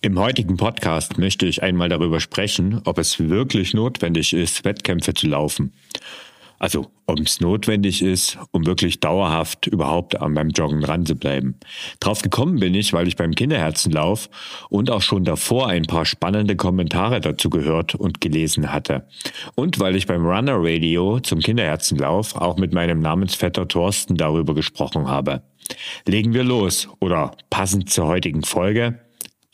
Im 0.00 0.16
heutigen 0.16 0.56
Podcast 0.56 1.18
möchte 1.18 1.46
ich 1.46 1.64
einmal 1.64 1.88
darüber 1.88 2.20
sprechen, 2.20 2.80
ob 2.84 2.98
es 2.98 3.18
wirklich 3.18 3.74
notwendig 3.74 4.32
ist, 4.32 4.64
Wettkämpfe 4.64 5.12
zu 5.12 5.26
laufen. 5.26 5.72
Also, 6.60 6.86
ob 7.06 7.18
es 7.18 7.40
notwendig 7.40 8.00
ist, 8.00 8.38
um 8.52 8.64
wirklich 8.64 9.00
dauerhaft 9.00 9.66
überhaupt 9.66 10.20
an 10.20 10.34
beim 10.34 10.50
Joggen 10.50 10.82
dran 10.82 11.04
zu 11.04 11.16
bleiben. 11.16 11.56
Drauf 11.98 12.22
gekommen 12.22 12.60
bin 12.60 12.74
ich, 12.74 12.92
weil 12.92 13.08
ich 13.08 13.16
beim 13.16 13.34
Kinderherzenlauf 13.34 14.30
und 14.68 14.88
auch 14.88 15.02
schon 15.02 15.24
davor 15.24 15.66
ein 15.66 15.82
paar 15.82 16.04
spannende 16.04 16.54
Kommentare 16.54 17.20
dazu 17.20 17.50
gehört 17.50 17.96
und 17.96 18.20
gelesen 18.20 18.72
hatte. 18.72 19.04
Und 19.56 19.80
weil 19.80 19.96
ich 19.96 20.06
beim 20.06 20.24
Runner 20.24 20.58
Radio 20.58 21.18
zum 21.18 21.40
Kinderherzenlauf 21.40 22.36
auch 22.36 22.56
mit 22.56 22.72
meinem 22.72 23.00
Namensvetter 23.00 23.66
Thorsten 23.66 24.16
darüber 24.16 24.54
gesprochen 24.54 25.08
habe. 25.08 25.42
Legen 26.06 26.34
wir 26.34 26.44
los 26.44 26.88
oder 27.00 27.32
passend 27.50 27.90
zur 27.90 28.06
heutigen 28.06 28.44
Folge 28.44 29.00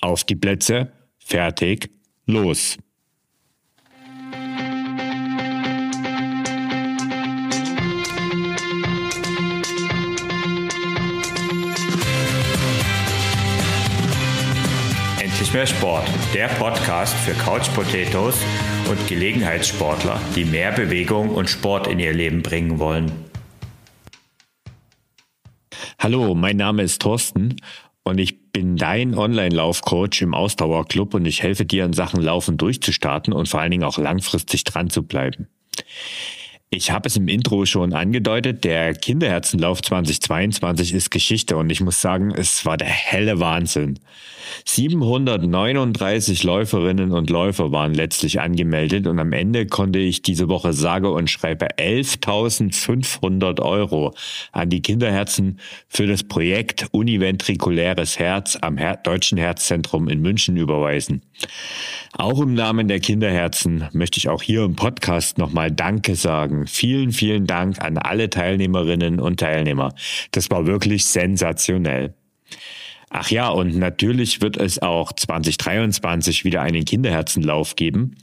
auf 0.04 0.24
die 0.24 0.36
Plätze, 0.36 0.92
fertig, 1.18 1.90
los. 2.26 2.76
Endlich 15.18 15.54
mehr 15.54 15.66
Sport, 15.66 16.06
der 16.34 16.48
Podcast 16.48 17.14
für 17.14 17.32
Couch 17.32 17.72
Potatoes 17.74 18.36
und 18.90 19.08
Gelegenheitssportler, 19.08 20.20
die 20.36 20.44
mehr 20.44 20.72
Bewegung 20.72 21.30
und 21.30 21.48
Sport 21.48 21.86
in 21.86 21.98
ihr 21.98 22.12
Leben 22.12 22.42
bringen 22.42 22.78
wollen. 22.78 23.10
Hallo, 25.98 26.34
mein 26.34 26.58
Name 26.58 26.82
ist 26.82 27.00
Thorsten 27.00 27.56
und 28.04 28.18
ich 28.18 28.50
bin 28.52 28.76
dein 28.76 29.16
Online-Laufcoach 29.16 30.20
im 30.20 30.34
Ausdauerclub 30.34 31.14
und 31.14 31.24
ich 31.26 31.42
helfe 31.42 31.64
dir 31.64 31.84
in 31.84 31.94
Sachen 31.94 32.22
Laufen 32.22 32.56
durchzustarten 32.56 33.32
und 33.32 33.48
vor 33.48 33.60
allen 33.60 33.70
Dingen 33.70 33.84
auch 33.84 33.98
langfristig 33.98 34.64
dran 34.64 34.90
zu 34.90 35.02
bleiben. 35.02 35.48
Ich 36.70 36.90
habe 36.90 37.08
es 37.08 37.16
im 37.16 37.28
Intro 37.28 37.66
schon 37.66 37.92
angedeutet, 37.92 38.64
der 38.64 38.94
Kinderherzenlauf 38.94 39.80
2022 39.80 40.92
ist 40.92 41.10
Geschichte 41.10 41.56
und 41.56 41.70
ich 41.70 41.80
muss 41.80 42.00
sagen, 42.00 42.32
es 42.32 42.66
war 42.66 42.76
der 42.76 42.88
helle 42.88 43.40
Wahnsinn. 43.40 43.98
739 44.64 46.42
Läuferinnen 46.42 47.12
und 47.12 47.30
Läufer 47.30 47.72
waren 47.72 47.94
letztlich 47.94 48.40
angemeldet 48.40 49.06
und 49.06 49.18
am 49.18 49.32
Ende 49.32 49.66
konnte 49.66 49.98
ich 49.98 50.22
diese 50.22 50.48
Woche 50.48 50.72
sage 50.72 51.10
und 51.10 51.30
schreibe 51.30 51.66
11.500 51.78 53.60
Euro 53.60 54.14
an 54.52 54.70
die 54.70 54.82
Kinderherzen 54.82 55.60
für 55.88 56.06
das 56.06 56.22
Projekt 56.22 56.86
Univentrikuläres 56.92 58.18
Herz 58.18 58.56
am 58.60 58.76
Her 58.78 58.96
Deutschen 59.02 59.38
Herzzentrum 59.38 60.08
in 60.08 60.20
München 60.20 60.56
überweisen. 60.56 61.22
Auch 62.16 62.40
im 62.40 62.54
Namen 62.54 62.88
der 62.88 63.00
Kinderherzen 63.00 63.88
möchte 63.92 64.18
ich 64.18 64.28
auch 64.28 64.42
hier 64.42 64.64
im 64.64 64.76
Podcast 64.76 65.38
nochmal 65.38 65.70
Danke 65.70 66.14
sagen. 66.14 66.66
Vielen, 66.66 67.12
vielen 67.12 67.46
Dank 67.46 67.80
an 67.80 67.98
alle 67.98 68.30
Teilnehmerinnen 68.30 69.20
und 69.20 69.40
Teilnehmer. 69.40 69.94
Das 70.30 70.50
war 70.50 70.66
wirklich 70.66 71.04
sensationell. 71.04 72.14
Ach 73.16 73.30
ja, 73.30 73.48
und 73.48 73.76
natürlich 73.76 74.40
wird 74.40 74.56
es 74.56 74.82
auch 74.82 75.12
2023 75.12 76.44
wieder 76.44 76.62
einen 76.62 76.84
Kinderherzenlauf 76.84 77.76
geben. 77.76 78.16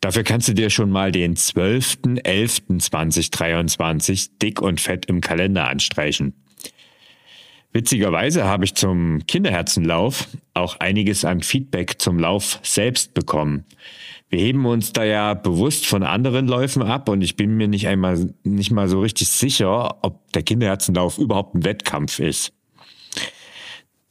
Dafür 0.00 0.22
kannst 0.22 0.46
du 0.46 0.54
dir 0.54 0.70
schon 0.70 0.90
mal 0.90 1.10
den 1.10 1.34
12.11.2023 1.34 4.30
dick 4.40 4.62
und 4.62 4.80
fett 4.80 5.06
im 5.06 5.20
Kalender 5.20 5.68
anstreichen. 5.68 6.34
Witzigerweise 7.72 8.44
habe 8.44 8.64
ich 8.64 8.76
zum 8.76 9.26
Kinderherzenlauf 9.26 10.28
auch 10.54 10.78
einiges 10.78 11.24
an 11.24 11.40
Feedback 11.40 12.00
zum 12.00 12.20
Lauf 12.20 12.60
selbst 12.62 13.14
bekommen. 13.14 13.64
Wir 14.28 14.38
heben 14.38 14.66
uns 14.66 14.92
da 14.92 15.02
ja 15.02 15.34
bewusst 15.34 15.84
von 15.84 16.04
anderen 16.04 16.46
Läufen 16.46 16.82
ab 16.82 17.08
und 17.08 17.22
ich 17.22 17.34
bin 17.34 17.56
mir 17.56 17.66
nicht 17.66 17.88
einmal 17.88 18.32
nicht 18.44 18.70
mal 18.70 18.88
so 18.88 19.00
richtig 19.00 19.30
sicher, 19.30 19.98
ob 20.04 20.32
der 20.32 20.44
Kinderherzenlauf 20.44 21.18
überhaupt 21.18 21.56
ein 21.56 21.64
Wettkampf 21.64 22.20
ist. 22.20 22.52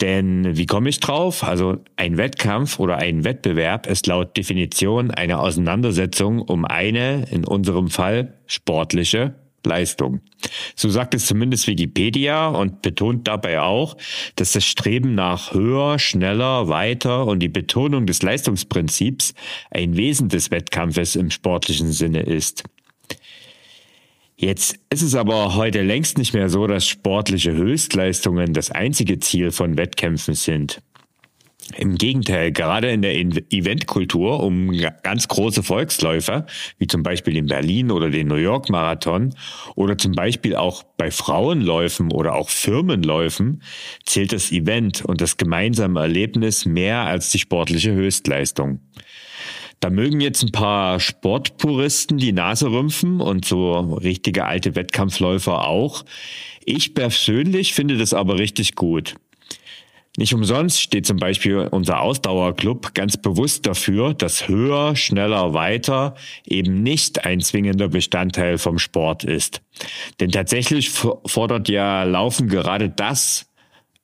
Denn 0.01 0.55
wie 0.55 0.67
komme 0.67 0.89
ich 0.89 0.99
drauf? 0.99 1.43
Also 1.43 1.77
ein 1.95 2.17
Wettkampf 2.17 2.79
oder 2.79 2.97
ein 2.97 3.23
Wettbewerb 3.23 3.87
ist 3.87 4.05
laut 4.05 4.37
Definition 4.37 5.09
eine 5.09 5.39
Auseinandersetzung 5.39 6.39
um 6.39 6.65
eine, 6.65 7.25
in 7.31 7.45
unserem 7.45 7.89
Fall 7.89 8.35
sportliche 8.45 9.33
Leistung. 9.65 10.21
So 10.75 10.89
sagt 10.89 11.15
es 11.15 11.25
zumindest 11.25 11.67
Wikipedia 11.67 12.47
und 12.47 12.81
betont 12.81 13.27
dabei 13.27 13.61
auch, 13.61 13.97
dass 14.35 14.53
das 14.53 14.65
Streben 14.65 15.15
nach 15.15 15.53
höher, 15.53 15.97
schneller, 15.99 16.69
weiter 16.69 17.25
und 17.25 17.39
die 17.39 17.49
Betonung 17.49 18.05
des 18.05 18.21
Leistungsprinzips 18.21 19.33
ein 19.71 19.97
Wesen 19.97 20.29
des 20.29 20.51
Wettkampfes 20.51 21.15
im 21.15 21.31
sportlichen 21.31 21.91
Sinne 21.91 22.21
ist. 22.21 22.63
Jetzt 24.39 24.79
ist 24.91 25.01
es 25.01 25.15
aber 25.15 25.55
heute 25.55 25.81
längst 25.81 26.19
nicht 26.19 26.35
mehr 26.35 26.47
so, 26.49 26.67
dass 26.67 26.87
sportliche 26.87 27.53
Höchstleistungen 27.53 28.53
das 28.53 28.69
einzige 28.69 29.17
Ziel 29.17 29.49
von 29.49 29.77
Wettkämpfen 29.77 30.35
sind. 30.35 30.83
Im 31.75 31.95
Gegenteil, 31.97 32.51
gerade 32.51 32.91
in 32.91 33.01
der 33.01 33.15
Eventkultur 33.15 34.41
um 34.41 34.71
ganz 35.01 35.27
große 35.27 35.63
Volksläufer, 35.63 36.45
wie 36.77 36.85
zum 36.85 37.01
Beispiel 37.01 37.35
in 37.35 37.47
Berlin 37.47 37.91
oder 37.91 38.11
den 38.11 38.27
New 38.27 38.35
York 38.35 38.69
Marathon 38.69 39.33
oder 39.75 39.97
zum 39.97 40.13
Beispiel 40.13 40.55
auch 40.55 40.83
bei 40.83 41.09
Frauenläufen 41.09 42.11
oder 42.11 42.35
auch 42.35 42.49
Firmenläufen, 42.49 43.63
zählt 44.05 44.33
das 44.33 44.51
Event 44.51 45.03
und 45.03 45.19
das 45.19 45.37
gemeinsame 45.37 45.99
Erlebnis 45.99 46.65
mehr 46.65 46.99
als 46.99 47.31
die 47.31 47.39
sportliche 47.39 47.91
Höchstleistung. 47.91 48.79
Da 49.79 49.89
mögen 49.89 50.21
jetzt 50.21 50.43
ein 50.43 50.51
paar 50.51 50.99
Sportpuristen 50.99 52.17
die 52.17 52.33
Nase 52.33 52.71
rümpfen 52.71 53.21
und 53.21 53.45
so 53.45 53.79
richtige 53.79 54.45
alte 54.45 54.75
Wettkampfläufer 54.75 55.67
auch. 55.67 56.03
Ich 56.65 56.95
persönlich 56.95 57.73
finde 57.73 57.97
das 57.97 58.13
aber 58.13 58.39
richtig 58.39 58.75
gut. 58.75 59.15
Nicht 60.17 60.33
umsonst 60.33 60.81
steht 60.81 61.05
zum 61.05 61.17
Beispiel 61.17 61.67
unser 61.69 62.01
Ausdauerclub 62.01 62.95
ganz 62.95 63.17
bewusst 63.17 63.67
dafür, 63.67 64.15
dass 64.15 64.47
höher, 64.47 64.95
schneller, 64.95 65.53
weiter 65.53 66.15
eben 66.43 66.81
nicht 66.81 67.23
ein 67.23 67.39
zwingender 67.39 67.87
Bestandteil 67.87 68.57
vom 68.57 68.79
Sport 68.79 69.23
ist. 69.23 69.61
Denn 70.19 70.31
tatsächlich 70.31 70.89
fordert 70.89 71.69
ja 71.69 72.01
Laufen 72.01 72.49
gerade 72.49 72.89
das 72.89 73.45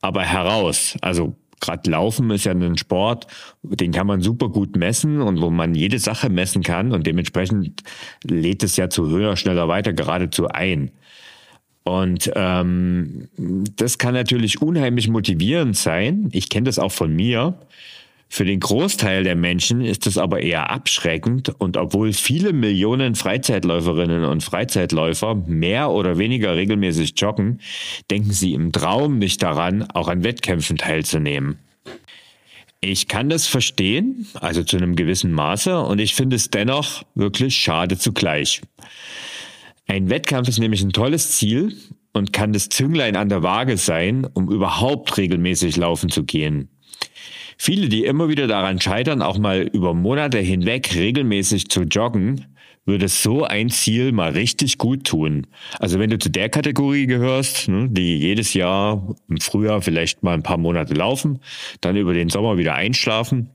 aber 0.02 0.22
heraus. 0.22 0.98
Also 1.02 1.36
gerade 1.60 1.90
Laufen 1.90 2.30
ist 2.32 2.46
ja 2.46 2.52
ein 2.52 2.78
Sport, 2.78 3.28
den 3.64 3.92
kann 3.92 4.08
man 4.08 4.22
super 4.22 4.50
gut 4.50 4.76
messen 4.76 5.22
und 5.22 5.42
wo 5.42 5.50
man 5.50 5.76
jede 5.76 6.00
Sache 6.00 6.30
messen 6.30 6.64
kann 6.64 6.92
und 6.92 7.08
dementsprechend 7.08 7.84
lädt 8.24 8.64
es 8.64 8.78
ja 8.78 8.90
zu 8.90 9.10
höher, 9.10 9.38
schneller, 9.38 9.68
weiter 9.68 9.94
geradezu 9.94 10.48
ein. 10.48 10.92
Und 11.84 12.32
ähm, 12.36 13.28
das 13.76 13.98
kann 13.98 14.14
natürlich 14.14 14.62
unheimlich 14.62 15.10
motivierend 15.10 15.76
sein. 15.76 16.30
Ich 16.32 16.50
kenne 16.50 16.66
das 16.66 16.80
auch 16.80 16.94
von 16.94 17.14
mir. 17.14 17.60
Für 18.30 18.46
den 18.46 18.60
Großteil 18.60 19.24
der 19.24 19.36
Menschen 19.36 19.82
ist 19.82 20.08
es 20.08 20.18
aber 20.18 20.42
eher 20.42 20.72
abschreckend 20.72 21.50
und 21.60 21.78
obwohl 21.78 22.14
viele 22.14 22.52
Millionen 22.52 23.14
Freizeitläuferinnen 23.14 24.24
und 24.26 24.44
Freizeitläufer 24.44 25.36
mehr 25.36 25.92
oder 25.92 26.18
weniger 26.18 26.56
regelmäßig 26.56 27.14
joggen, 27.18 27.60
denken 28.10 28.32
sie 28.32 28.54
im 28.54 28.72
Traum 28.72 29.20
nicht 29.20 29.44
daran, 29.44 29.84
auch 29.84 30.08
an 30.08 30.24
Wettkämpfen 30.24 30.78
teilzunehmen. 30.78 31.60
Ich 32.82 33.08
kann 33.08 33.30
das 33.30 33.48
verstehen, 33.48 34.28
also 34.34 34.64
zu 34.64 34.76
einem 34.76 34.98
gewissen 34.98 35.32
Maße, 35.32 35.80
und 35.80 36.00
ich 36.00 36.16
finde 36.16 36.36
es 36.36 36.50
dennoch 36.50 37.04
wirklich 37.16 37.56
schade 37.56 37.98
zugleich. 37.98 38.62
Ein 39.88 40.10
Wettkampf 40.10 40.50
ist 40.50 40.60
nämlich 40.60 40.82
ein 40.82 40.92
tolles 40.92 41.32
Ziel 41.32 41.78
und 42.12 42.34
kann 42.34 42.52
das 42.52 42.68
Zünglein 42.68 43.16
an 43.16 43.30
der 43.30 43.42
Waage 43.42 43.78
sein, 43.78 44.28
um 44.34 44.52
überhaupt 44.52 45.18
regelmäßig 45.18 45.78
laufen 45.78 46.10
zu 46.10 46.24
gehen. 46.24 46.73
Viele, 47.66 47.88
die 47.88 48.04
immer 48.04 48.28
wieder 48.28 48.48
daran 48.48 48.82
scheitern, 48.82 49.22
auch 49.22 49.38
mal 49.38 49.62
über 49.62 49.94
Monate 49.94 50.38
hinweg 50.38 50.94
regelmäßig 50.96 51.70
zu 51.70 51.84
joggen, 51.84 52.48
würde 52.84 53.08
so 53.08 53.46
ein 53.46 53.70
Ziel 53.70 54.12
mal 54.12 54.32
richtig 54.32 54.78
gut 54.78 55.06
tun. 55.06 55.48
Also 55.80 55.98
wenn 55.98 56.10
du 56.10 56.20
zu 56.20 56.30
der 56.30 56.50
Kategorie 56.50 57.08
gehörst, 57.08 57.70
ne, 57.70 57.88
die 57.90 58.18
jedes 58.18 58.54
Jahr 58.54 59.16
im 59.30 59.40
Frühjahr 59.40 59.82
vielleicht 59.82 60.24
mal 60.24 60.34
ein 60.34 60.44
paar 60.44 60.58
Monate 60.58 60.94
laufen, 60.94 61.40
dann 61.80 61.96
über 61.96 62.14
den 62.14 62.28
Sommer 62.28 62.58
wieder 62.58 62.76
einschlafen 62.76 63.50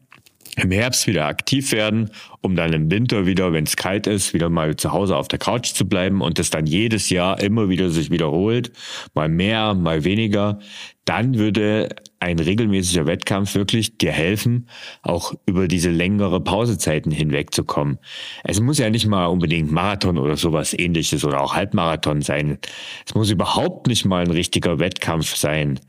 im 0.58 0.70
Herbst 0.70 1.06
wieder 1.06 1.26
aktiv 1.26 1.72
werden, 1.72 2.10
um 2.40 2.56
dann 2.56 2.72
im 2.72 2.90
Winter 2.90 3.26
wieder, 3.26 3.52
wenn 3.52 3.64
es 3.64 3.76
kalt 3.76 4.06
ist, 4.06 4.34
wieder 4.34 4.48
mal 4.48 4.76
zu 4.76 4.92
Hause 4.92 5.16
auf 5.16 5.28
der 5.28 5.38
Couch 5.38 5.72
zu 5.72 5.88
bleiben 5.88 6.20
und 6.20 6.38
das 6.38 6.50
dann 6.50 6.66
jedes 6.66 7.10
Jahr 7.10 7.40
immer 7.40 7.68
wieder 7.68 7.90
sich 7.90 8.10
wiederholt, 8.10 8.72
mal 9.14 9.28
mehr, 9.28 9.74
mal 9.74 10.04
weniger, 10.04 10.58
dann 11.04 11.38
würde 11.38 11.88
ein 12.20 12.38
regelmäßiger 12.38 13.06
Wettkampf 13.06 13.54
wirklich 13.54 13.96
dir 13.96 14.12
helfen, 14.12 14.68
auch 15.02 15.34
über 15.46 15.68
diese 15.68 15.90
längere 15.90 16.40
Pausezeiten 16.40 17.12
hinwegzukommen. 17.12 17.98
Es 18.44 18.60
muss 18.60 18.78
ja 18.78 18.90
nicht 18.90 19.06
mal 19.06 19.26
unbedingt 19.26 19.70
Marathon 19.70 20.18
oder 20.18 20.36
sowas 20.36 20.74
ähnliches 20.74 21.24
oder 21.24 21.40
auch 21.40 21.54
Halbmarathon 21.54 22.22
sein. 22.22 22.58
Es 23.06 23.14
muss 23.14 23.30
überhaupt 23.30 23.86
nicht 23.86 24.04
mal 24.04 24.24
ein 24.24 24.30
richtiger 24.30 24.80
Wettkampf 24.80 25.36
sein. 25.36 25.80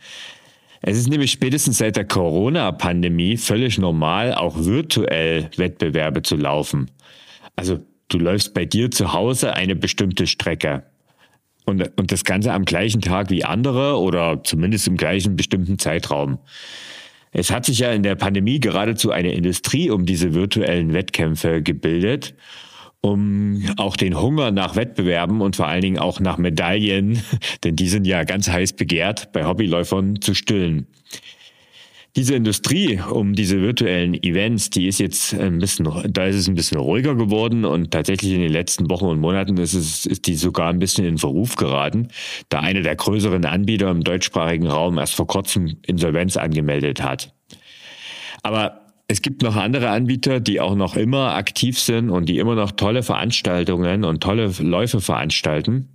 Es 0.82 0.98
ist 0.98 1.10
nämlich 1.10 1.32
spätestens 1.32 1.78
seit 1.78 1.98
der 1.98 2.06
Corona-Pandemie 2.06 3.38
völlig 3.38 3.78
normal, 3.78 4.34
auch 4.34 4.64
virtuell 4.64 5.50
Wettbewerbe 5.58 6.22
zu 6.22 6.36
laufen. 6.36 6.90
Also 7.56 7.80
du 8.08 8.18
läufst 8.18 8.54
bei 8.54 8.66
dir 8.66 8.90
zu 8.90 9.14
Hause 9.14 9.54
eine 9.54 9.76
bestimmte 9.76 10.28
Strecke. 10.28 10.84
Und, 11.66 11.92
und 11.98 12.12
das 12.12 12.24
Ganze 12.24 12.54
am 12.54 12.66
gleichen 12.66 13.02
Tag 13.02 13.30
wie 13.30 13.44
andere 13.44 14.00
oder 14.00 14.44
zumindest 14.44 14.88
im 14.88 14.98
gleichen 14.98 15.36
bestimmten 15.36 15.78
Zeitraum. 15.78 16.40
Es 17.32 17.52
hat 17.52 17.66
sich 17.66 17.80
ja 17.80 17.92
in 17.92 18.02
der 18.02 18.16
Pandemie 18.16 18.60
geradezu 18.60 19.12
eine 19.12 19.34
Industrie 19.34 19.92
um 19.92 20.06
diese 20.06 20.34
virtuellen 20.34 20.94
Wettkämpfe 20.94 21.62
gebildet 21.62 22.34
um 23.02 23.64
auch 23.78 23.96
den 23.96 24.20
Hunger 24.20 24.52
nach 24.52 24.76
Wettbewerben 24.76 25.42
und 25.42 25.56
vor 25.56 25.68
allen 25.68 25.82
Dingen 25.82 26.00
auch 26.00 26.20
nach 26.20 26.38
Medaillen, 26.38 27.22
denn 27.64 27.76
die 27.76 27.88
sind 27.88 28.06
ja 28.06 28.24
ganz 28.24 28.50
heiß 28.50 28.74
begehrt, 28.74 29.32
bei 29.32 29.46
Hobbyläufern 29.46 30.22
zu 30.22 30.34
stillen. 30.34 30.88
Diese 32.16 32.34
Industrie 32.34 33.00
um 33.00 33.34
diese 33.34 33.62
virtuellen 33.62 34.16
Events, 34.24 34.72
die 34.72 34.88
ist 34.88 35.00
jetzt 35.00 35.34
ein 35.34 35.60
bisschen, 35.60 35.88
da 36.10 36.26
ist 36.26 36.36
es 36.36 36.48
ein 36.48 36.56
bisschen 36.56 36.80
ruhiger 36.80 37.16
geworden 37.16 37.66
und 37.66 37.92
tatsächlich 37.92 38.34
in 38.34 38.42
den 38.42 38.52
letzten 38.52 38.90
Wochen 38.90 39.06
und 39.06 39.20
Monaten 39.20 39.58
ist 39.58 39.76
es, 39.76 40.08
ist 40.08 40.26
die 40.26 40.36
sogar 40.36 40.70
ein 40.70 40.80
bisschen 40.80 41.06
in 41.06 41.20
Verruf 41.20 41.56
geraten, 41.56 42.08
da 42.50 42.60
einer 42.60 42.82
der 42.82 42.96
größeren 42.96 43.46
Anbieter 43.46 43.92
im 43.92 44.04
deutschsprachigen 44.04 44.68
Raum 44.68 44.98
erst 44.98 45.16
vor 45.16 45.28
kurzem 45.28 45.78
Insolvenz 45.86 46.36
angemeldet 46.36 47.04
hat. 47.04 47.32
Aber 48.42 48.89
es 49.12 49.24
gibt 49.24 49.42
noch 49.42 49.56
andere 49.56 49.90
Anbieter, 49.90 50.40
die 50.40 50.62
auch 50.62 50.76
noch 50.76 50.96
immer 50.96 51.36
aktiv 51.36 51.80
sind 51.80 52.12
und 52.12 52.30
die 52.30 52.38
immer 52.38 52.54
noch 52.54 52.72
tolle 52.72 53.02
Veranstaltungen 53.02 54.04
und 54.06 54.22
tolle 54.22 54.54
Läufe 54.60 55.02
veranstalten. 55.02 55.90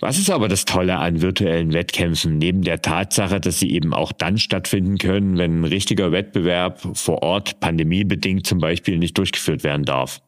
Was 0.00 0.18
ist 0.18 0.30
aber 0.30 0.48
das 0.48 0.64
Tolle 0.64 0.96
an 0.96 1.20
virtuellen 1.20 1.74
Wettkämpfen, 1.74 2.38
neben 2.38 2.62
der 2.62 2.80
Tatsache, 2.80 3.40
dass 3.40 3.60
sie 3.60 3.70
eben 3.72 3.92
auch 3.92 4.10
dann 4.10 4.38
stattfinden 4.38 4.96
können, 4.96 5.36
wenn 5.36 5.60
ein 5.60 5.64
richtiger 5.64 6.12
Wettbewerb 6.12 6.80
vor 6.94 7.22
Ort 7.22 7.60
pandemiebedingt 7.60 8.46
zum 8.46 8.58
Beispiel 8.58 8.98
nicht 8.98 9.18
durchgeführt 9.18 9.62
werden 9.62 9.84
darf? 9.84 10.22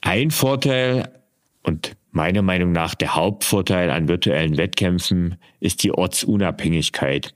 Ein 0.00 0.30
Vorteil 0.30 1.10
und 1.64 1.96
meiner 2.12 2.40
Meinung 2.40 2.72
nach 2.72 2.94
der 2.94 3.14
Hauptvorteil 3.14 3.90
an 3.90 4.08
virtuellen 4.08 4.56
Wettkämpfen 4.56 5.36
ist 5.60 5.82
die 5.82 5.92
Ortsunabhängigkeit. 5.92 7.34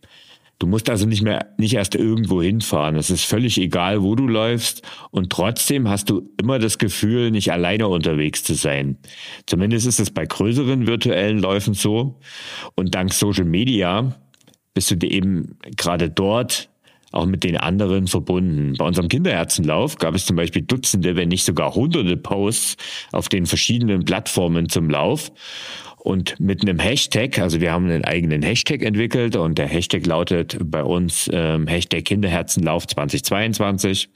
Du 0.61 0.67
musst 0.67 0.91
also 0.91 1.07
nicht 1.07 1.23
mehr, 1.23 1.55
nicht 1.57 1.73
erst 1.73 1.95
irgendwo 1.95 2.43
hinfahren. 2.43 2.95
Es 2.97 3.09
ist 3.09 3.25
völlig 3.25 3.59
egal, 3.59 4.03
wo 4.03 4.15
du 4.15 4.29
läufst. 4.29 4.83
Und 5.11 5.33
trotzdem 5.33 5.89
hast 5.89 6.11
du 6.11 6.29
immer 6.39 6.59
das 6.59 6.77
Gefühl, 6.77 7.31
nicht 7.31 7.51
alleine 7.51 7.89
unterwegs 7.89 8.45
zu 8.45 8.53
sein. 8.53 8.99
Zumindest 9.47 9.87
ist 9.87 10.01
es 10.01 10.11
bei 10.11 10.27
größeren 10.27 10.87
virtuellen 10.87 11.39
Läufen 11.39 11.73
so. 11.73 12.21
Und 12.75 12.95
dank 12.95 13.15
Social 13.15 13.47
Media 13.47 14.15
bist 14.75 14.91
du 14.91 15.07
eben 15.07 15.57
gerade 15.79 16.11
dort 16.11 16.69
auch 17.13 17.27
mit 17.27 17.45
den 17.45 17.57
anderen 17.57 18.07
verbunden. 18.07 18.75
Bei 18.79 18.85
unserem 18.85 19.09
Kinderherzenlauf 19.09 19.97
gab 19.97 20.15
es 20.15 20.27
zum 20.27 20.37
Beispiel 20.37 20.63
Dutzende, 20.63 21.17
wenn 21.17 21.29
nicht 21.29 21.45
sogar 21.45 21.75
hunderte 21.75 22.17
Posts 22.17 22.77
auf 23.13 23.29
den 23.29 23.47
verschiedenen 23.47 24.05
Plattformen 24.05 24.69
zum 24.69 24.91
Lauf. 24.91 25.33
Und 25.99 26.41
mit 26.41 26.63
einem 26.63 26.79
Hashtag, 26.79 27.39
also 27.39 27.61
wir 27.61 27.73
haben 27.73 27.85
einen 27.85 28.05
eigenen 28.05 28.43
Hashtag 28.43 28.83
entwickelt 28.83 29.37
und 29.37 29.59
der 29.59 29.67
Hashtag 29.67 30.07
lautet 30.07 30.57
bei 30.63 30.83
uns 30.83 31.29
ähm, 31.31 31.67
Hashtag 31.67 32.07
Kinderherzenlauf 32.07 32.87
2022. 32.87 34.09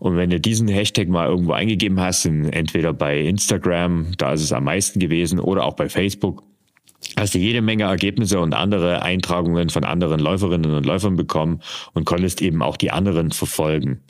Und 0.00 0.16
wenn 0.16 0.30
du 0.30 0.40
diesen 0.40 0.68
Hashtag 0.68 1.08
mal 1.08 1.28
irgendwo 1.28 1.52
eingegeben 1.52 2.00
hast, 2.00 2.24
entweder 2.24 2.92
bei 2.94 3.20
Instagram, 3.20 4.12
da 4.16 4.32
ist 4.32 4.42
es 4.42 4.52
am 4.52 4.64
meisten 4.64 4.98
gewesen, 4.98 5.40
oder 5.40 5.64
auch 5.64 5.74
bei 5.74 5.88
Facebook, 5.88 6.42
hast 7.16 7.34
du 7.34 7.38
jede 7.38 7.62
Menge 7.62 7.84
Ergebnisse 7.84 8.40
und 8.40 8.54
andere 8.54 9.02
Eintragungen 9.02 9.70
von 9.70 9.84
anderen 9.84 10.20
Läuferinnen 10.20 10.74
und 10.74 10.86
Läufern 10.86 11.16
bekommen 11.16 11.60
und 11.92 12.04
konntest 12.04 12.42
eben 12.42 12.62
auch 12.62 12.76
die 12.76 12.90
anderen 12.90 13.30
verfolgen. 13.30 14.00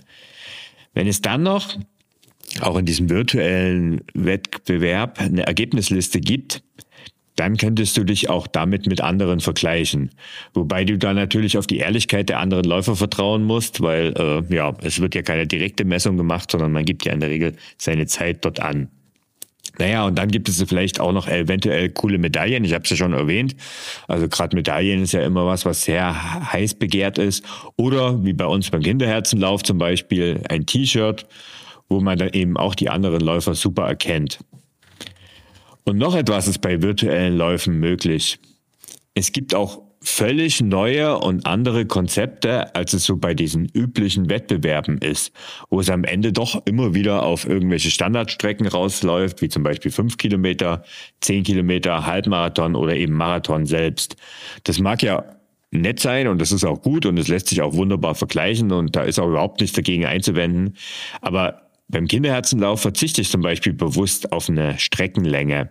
Wenn 0.94 1.06
es 1.06 1.20
dann 1.20 1.42
noch 1.42 1.76
auch 2.60 2.76
in 2.76 2.86
diesem 2.86 3.10
virtuellen 3.10 4.02
Wettbewerb 4.14 5.20
eine 5.20 5.46
Ergebnisliste 5.46 6.20
gibt, 6.20 6.62
dann 7.36 7.56
könntest 7.56 7.96
du 7.96 8.04
dich 8.04 8.30
auch 8.30 8.46
damit 8.46 8.86
mit 8.86 9.00
anderen 9.00 9.40
vergleichen. 9.40 10.10
Wobei 10.52 10.84
du 10.84 10.98
da 10.98 11.12
natürlich 11.12 11.58
auf 11.58 11.66
die 11.66 11.78
Ehrlichkeit 11.78 12.28
der 12.28 12.38
anderen 12.38 12.64
Läufer 12.64 12.94
vertrauen 12.94 13.42
musst, 13.42 13.80
weil 13.80 14.14
äh, 14.16 14.54
ja, 14.54 14.72
es 14.82 15.00
wird 15.00 15.16
ja 15.16 15.22
keine 15.22 15.46
direkte 15.46 15.84
Messung 15.84 16.16
gemacht, 16.16 16.50
sondern 16.50 16.70
man 16.70 16.84
gibt 16.84 17.04
ja 17.04 17.12
in 17.12 17.20
der 17.20 17.30
Regel 17.30 17.56
seine 17.76 18.06
Zeit 18.06 18.44
dort 18.44 18.60
an. 18.60 18.88
Naja, 19.78 20.06
und 20.06 20.16
dann 20.16 20.28
gibt 20.28 20.48
es 20.48 20.62
vielleicht 20.62 21.00
auch 21.00 21.12
noch 21.12 21.26
eventuell 21.26 21.90
coole 21.90 22.18
Medaillen. 22.18 22.64
Ich 22.64 22.74
habe 22.74 22.84
es 22.84 22.90
ja 22.90 22.96
schon 22.96 23.12
erwähnt. 23.12 23.56
Also 24.06 24.28
gerade 24.28 24.56
Medaillen 24.56 25.02
ist 25.02 25.12
ja 25.12 25.22
immer 25.22 25.46
was, 25.46 25.64
was 25.64 25.82
sehr 25.82 26.52
heiß 26.52 26.74
begehrt 26.74 27.18
ist. 27.18 27.44
Oder 27.76 28.24
wie 28.24 28.32
bei 28.32 28.46
uns 28.46 28.70
beim 28.70 28.82
Kinderherzenlauf 28.82 29.62
zum 29.62 29.78
Beispiel 29.78 30.42
ein 30.48 30.66
T-Shirt, 30.66 31.26
wo 31.88 32.00
man 32.00 32.18
dann 32.18 32.30
eben 32.30 32.56
auch 32.56 32.74
die 32.74 32.88
anderen 32.88 33.20
Läufer 33.20 33.54
super 33.54 33.86
erkennt. 33.86 34.38
Und 35.84 35.98
noch 35.98 36.14
etwas 36.14 36.48
ist 36.48 36.60
bei 36.60 36.80
virtuellen 36.80 37.36
Läufen 37.36 37.78
möglich. 37.78 38.38
Es 39.14 39.32
gibt 39.32 39.54
auch 39.54 39.83
völlig 40.04 40.60
neue 40.60 41.18
und 41.18 41.46
andere 41.46 41.86
Konzepte, 41.86 42.74
als 42.74 42.92
es 42.92 43.04
so 43.04 43.16
bei 43.16 43.34
diesen 43.34 43.66
üblichen 43.66 44.28
Wettbewerben 44.28 44.98
ist, 44.98 45.32
wo 45.70 45.80
es 45.80 45.88
am 45.88 46.04
Ende 46.04 46.32
doch 46.32 46.64
immer 46.66 46.94
wieder 46.94 47.22
auf 47.22 47.46
irgendwelche 47.46 47.90
Standardstrecken 47.90 48.66
rausläuft, 48.66 49.40
wie 49.40 49.48
zum 49.48 49.62
Beispiel 49.62 49.90
fünf 49.90 50.18
Kilometer, 50.18 50.84
zehn 51.20 51.42
Kilometer, 51.42 52.06
Halbmarathon 52.06 52.76
oder 52.76 52.94
eben 52.94 53.14
Marathon 53.14 53.66
selbst. 53.66 54.16
Das 54.64 54.78
mag 54.78 55.02
ja 55.02 55.24
nett 55.70 56.00
sein 56.00 56.28
und 56.28 56.40
das 56.40 56.52
ist 56.52 56.64
auch 56.64 56.82
gut 56.82 57.06
und 57.06 57.18
es 57.18 57.28
lässt 57.28 57.48
sich 57.48 57.62
auch 57.62 57.74
wunderbar 57.74 58.14
vergleichen 58.14 58.72
und 58.72 58.94
da 58.94 59.02
ist 59.02 59.18
auch 59.18 59.28
überhaupt 59.28 59.60
nichts 59.60 59.74
dagegen 59.74 60.04
einzuwenden. 60.04 60.76
Aber 61.20 61.62
beim 61.88 62.08
Kinderherzenlauf 62.08 62.80
verzichte 62.80 63.20
ich 63.20 63.30
zum 63.30 63.42
Beispiel 63.42 63.72
bewusst 63.72 64.32
auf 64.32 64.48
eine 64.48 64.78
Streckenlänge. 64.78 65.70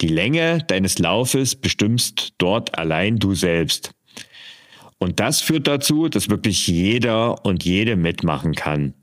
Die 0.00 0.08
Länge 0.08 0.58
deines 0.68 0.98
Laufes 0.98 1.56
bestimmst 1.56 2.34
dort 2.38 2.78
allein 2.78 3.18
du 3.18 3.34
selbst. 3.34 3.92
Und 4.98 5.20
das 5.20 5.40
führt 5.40 5.66
dazu, 5.66 6.08
dass 6.08 6.28
wirklich 6.28 6.66
jeder 6.66 7.44
und 7.44 7.64
jede 7.64 7.96
mitmachen 7.96 8.54
kann. 8.54 8.94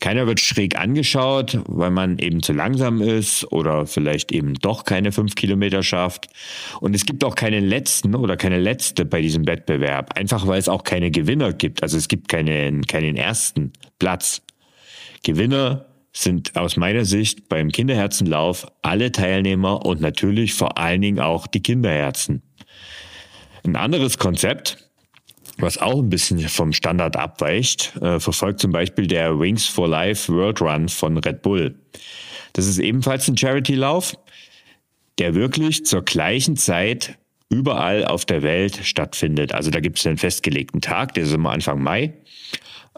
Keiner 0.00 0.26
wird 0.26 0.40
schräg 0.40 0.76
angeschaut, 0.76 1.58
weil 1.66 1.90
man 1.90 2.18
eben 2.18 2.42
zu 2.42 2.52
langsam 2.52 3.00
ist 3.00 3.50
oder 3.52 3.86
vielleicht 3.86 4.32
eben 4.32 4.54
doch 4.54 4.84
keine 4.84 5.12
fünf 5.12 5.34
Kilometer 5.34 5.82
schafft. 5.82 6.28
Und 6.80 6.94
es 6.94 7.04
gibt 7.04 7.24
auch 7.24 7.34
keinen 7.34 7.64
letzten 7.64 8.14
oder 8.14 8.36
keine 8.36 8.58
letzte 8.58 9.04
bei 9.04 9.22
diesem 9.22 9.46
Wettbewerb. 9.46 10.16
Einfach 10.16 10.46
weil 10.46 10.58
es 10.58 10.68
auch 10.68 10.84
keine 10.84 11.10
Gewinner 11.10 11.52
gibt. 11.52 11.82
Also 11.82 11.96
es 11.96 12.08
gibt 12.08 12.28
keinen, 12.28 12.86
keinen 12.86 13.16
ersten 13.16 13.72
Platz. 13.98 14.42
Gewinner 15.22 15.86
sind 16.16 16.56
aus 16.56 16.76
meiner 16.76 17.04
Sicht 17.04 17.48
beim 17.48 17.70
Kinderherzenlauf 17.70 18.66
alle 18.82 19.10
Teilnehmer 19.10 19.84
und 19.84 20.00
natürlich 20.00 20.54
vor 20.54 20.78
allen 20.78 21.02
Dingen 21.02 21.18
auch 21.18 21.46
die 21.48 21.60
Kinderherzen. 21.60 22.42
Ein 23.64 23.76
anderes 23.76 24.16
Konzept, 24.18 24.78
was 25.58 25.78
auch 25.78 25.98
ein 25.98 26.10
bisschen 26.10 26.38
vom 26.48 26.72
Standard 26.72 27.16
abweicht, 27.16 27.96
äh, 28.00 28.20
verfolgt 28.20 28.60
zum 28.60 28.70
Beispiel 28.70 29.08
der 29.08 29.38
Wings 29.38 29.66
for 29.66 29.88
Life 29.88 30.32
World 30.32 30.60
Run 30.60 30.88
von 30.88 31.18
Red 31.18 31.42
Bull. 31.42 31.74
Das 32.52 32.66
ist 32.66 32.78
ebenfalls 32.78 33.26
ein 33.26 33.36
Charity-Lauf, 33.36 34.16
der 35.18 35.34
wirklich 35.34 35.84
zur 35.84 36.02
gleichen 36.02 36.56
Zeit 36.56 37.18
überall 37.50 38.04
auf 38.04 38.24
der 38.24 38.42
Welt 38.42 38.80
stattfindet. 38.84 39.52
Also 39.52 39.70
da 39.70 39.80
gibt 39.80 39.98
es 39.98 40.06
einen 40.06 40.18
festgelegten 40.18 40.80
Tag, 40.80 41.14
der 41.14 41.24
ist 41.24 41.32
immer 41.32 41.50
Anfang 41.50 41.82
Mai. 41.82 42.14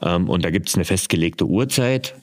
Ähm, 0.02 0.28
und 0.28 0.44
da 0.44 0.50
gibt 0.50 0.68
es 0.68 0.74
eine 0.74 0.84
festgelegte 0.84 1.46
Uhrzeit 1.46 2.14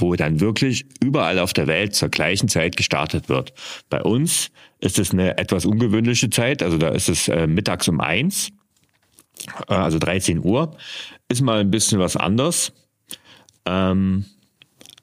wo 0.00 0.14
dann 0.16 0.40
wirklich 0.40 0.86
überall 1.02 1.38
auf 1.38 1.52
der 1.52 1.66
Welt 1.66 1.94
zur 1.94 2.08
gleichen 2.08 2.48
Zeit 2.48 2.76
gestartet 2.76 3.28
wird. 3.28 3.52
Bei 3.88 4.02
uns 4.02 4.50
ist 4.80 4.98
es 4.98 5.12
eine 5.12 5.38
etwas 5.38 5.66
ungewöhnliche 5.66 6.30
Zeit, 6.30 6.62
also 6.62 6.78
da 6.78 6.88
ist 6.88 7.08
es 7.08 7.28
äh, 7.28 7.46
mittags 7.46 7.88
um 7.88 8.00
eins, 8.00 8.50
äh, 9.68 9.74
also 9.74 9.98
13 9.98 10.44
Uhr, 10.44 10.76
ist 11.28 11.42
mal 11.42 11.60
ein 11.60 11.70
bisschen 11.70 11.98
was 11.98 12.16
anders. 12.16 12.72
Ähm, 13.66 14.24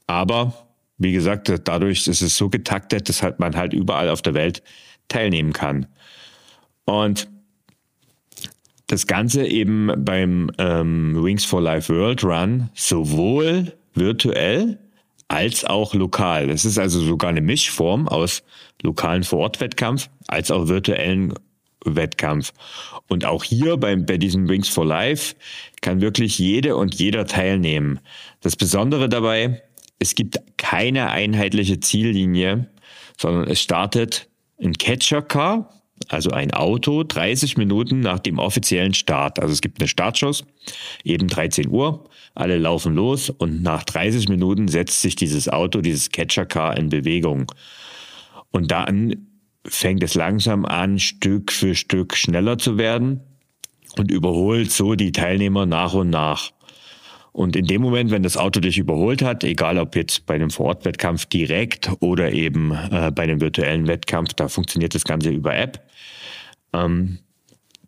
aber 0.08 0.68
wie 0.98 1.12
gesagt, 1.12 1.52
dadurch 1.66 2.08
ist 2.08 2.22
es 2.22 2.36
so 2.36 2.50
getaktet, 2.50 3.08
dass 3.08 3.22
halt 3.22 3.40
man 3.40 3.56
halt 3.56 3.74
überall 3.74 4.10
auf 4.10 4.22
der 4.22 4.34
Welt 4.34 4.64
teilnehmen 5.08 5.54
kann. 5.54 5.86
Und 6.86 7.30
das 8.88 9.06
Ganze 9.06 9.46
eben 9.46 9.92
beim 9.98 10.50
ähm, 10.58 11.22
Wings 11.22 11.46
for 11.46 11.62
Life 11.62 11.94
World 11.94 12.24
Run 12.24 12.70
sowohl 12.74 13.74
virtuell 13.94 14.80
als 15.28 15.66
auch 15.66 15.94
lokal. 15.94 16.50
Es 16.50 16.66
ist 16.66 16.78
also 16.78 17.02
sogar 17.02 17.30
eine 17.30 17.42
Mischform 17.42 18.08
aus 18.08 18.44
lokalen 18.82 19.24
Vorortwettkampf 19.24 20.10
als 20.28 20.52
auch 20.52 20.68
virtuellen 20.68 21.34
Wettkampf. 21.86 22.54
Und 23.08 23.26
auch 23.26 23.44
hier 23.44 23.78
beim, 23.78 24.06
bei 24.06 24.18
diesem 24.18 24.50
Wings 24.50 24.70
for 24.70 24.86
Life 24.86 25.36
kann 25.82 26.02
wirklich 26.02 26.38
jede 26.40 26.76
und 26.76 26.96
jeder 26.96 27.26
teilnehmen. 27.26 28.00
Das 28.42 28.56
Besondere 28.56 29.10
dabei, 29.10 29.62
es 30.00 30.16
gibt 30.16 30.40
keine 30.58 31.10
einheitliche 31.10 31.80
Ziellinie, 31.80 32.70
sondern 33.18 33.50
es 33.50 33.62
startet 33.62 34.28
ein 34.62 34.74
Catcher 34.74 35.22
Car, 35.22 35.77
also 36.10 36.32
ein 36.32 36.52
Auto, 36.52 37.04
30 37.04 37.58
Minuten 37.58 38.00
nach 38.00 38.20
dem 38.20 38.40
offiziellen 38.40 38.94
Start. 38.94 39.40
Also 39.40 39.54
es 39.54 39.62
gibt 39.62 39.80
einen 39.80 39.88
Startschuss, 39.88 40.46
eben 41.04 41.28
13 41.28 41.70
Uhr, 41.70 42.10
alle 42.36 42.58
laufen 42.58 42.96
los 42.96 43.30
und 43.30 43.62
nach 43.62 43.84
30 43.84 44.30
Minuten 44.30 44.68
setzt 44.68 45.02
sich 45.02 45.16
dieses 45.16 45.50
Auto, 45.50 45.82
dieses 45.82 46.10
Catcher-Car 46.10 46.78
in 46.78 46.90
Bewegung. 46.90 47.52
Und 48.52 48.72
dann 48.72 49.28
fängt 49.66 50.04
es 50.04 50.16
langsam 50.16 50.66
an, 50.66 51.00
Stück 51.00 51.52
für 51.52 51.76
Stück 51.76 52.16
schneller 52.16 52.58
zu 52.58 52.78
werden 52.78 53.22
und 53.98 54.12
überholt 54.12 54.72
so 54.72 54.96
die 54.96 55.12
Teilnehmer 55.12 55.66
nach 55.66 55.94
und 55.94 56.10
nach. 56.10 56.52
Und 57.38 57.56
in 57.56 57.68
dem 57.68 57.84
Moment, 57.84 58.10
wenn 58.10 58.24
das 58.24 58.36
Auto 58.36 58.60
dich 58.60 58.80
überholt 58.80 59.22
hat, 59.22 59.44
egal 59.44 59.78
ob 59.78 59.96
jetzt 59.96 60.26
bei 60.26 60.34
einem 60.34 60.50
Vorortwettkampf 60.50 61.28
direkt 61.28 61.92
oder 62.00 62.32
eben 62.32 62.72
äh, 62.72 63.12
bei 63.14 63.22
einem 63.22 63.42
virtuellen 63.42 63.86
Wettkampf, 63.86 64.34
da 64.34 64.48
funktioniert 64.48 64.96
das 64.96 65.04
Ganze 65.04 65.30
über 65.30 65.56
App, 65.56 65.80
ähm, 66.74 67.20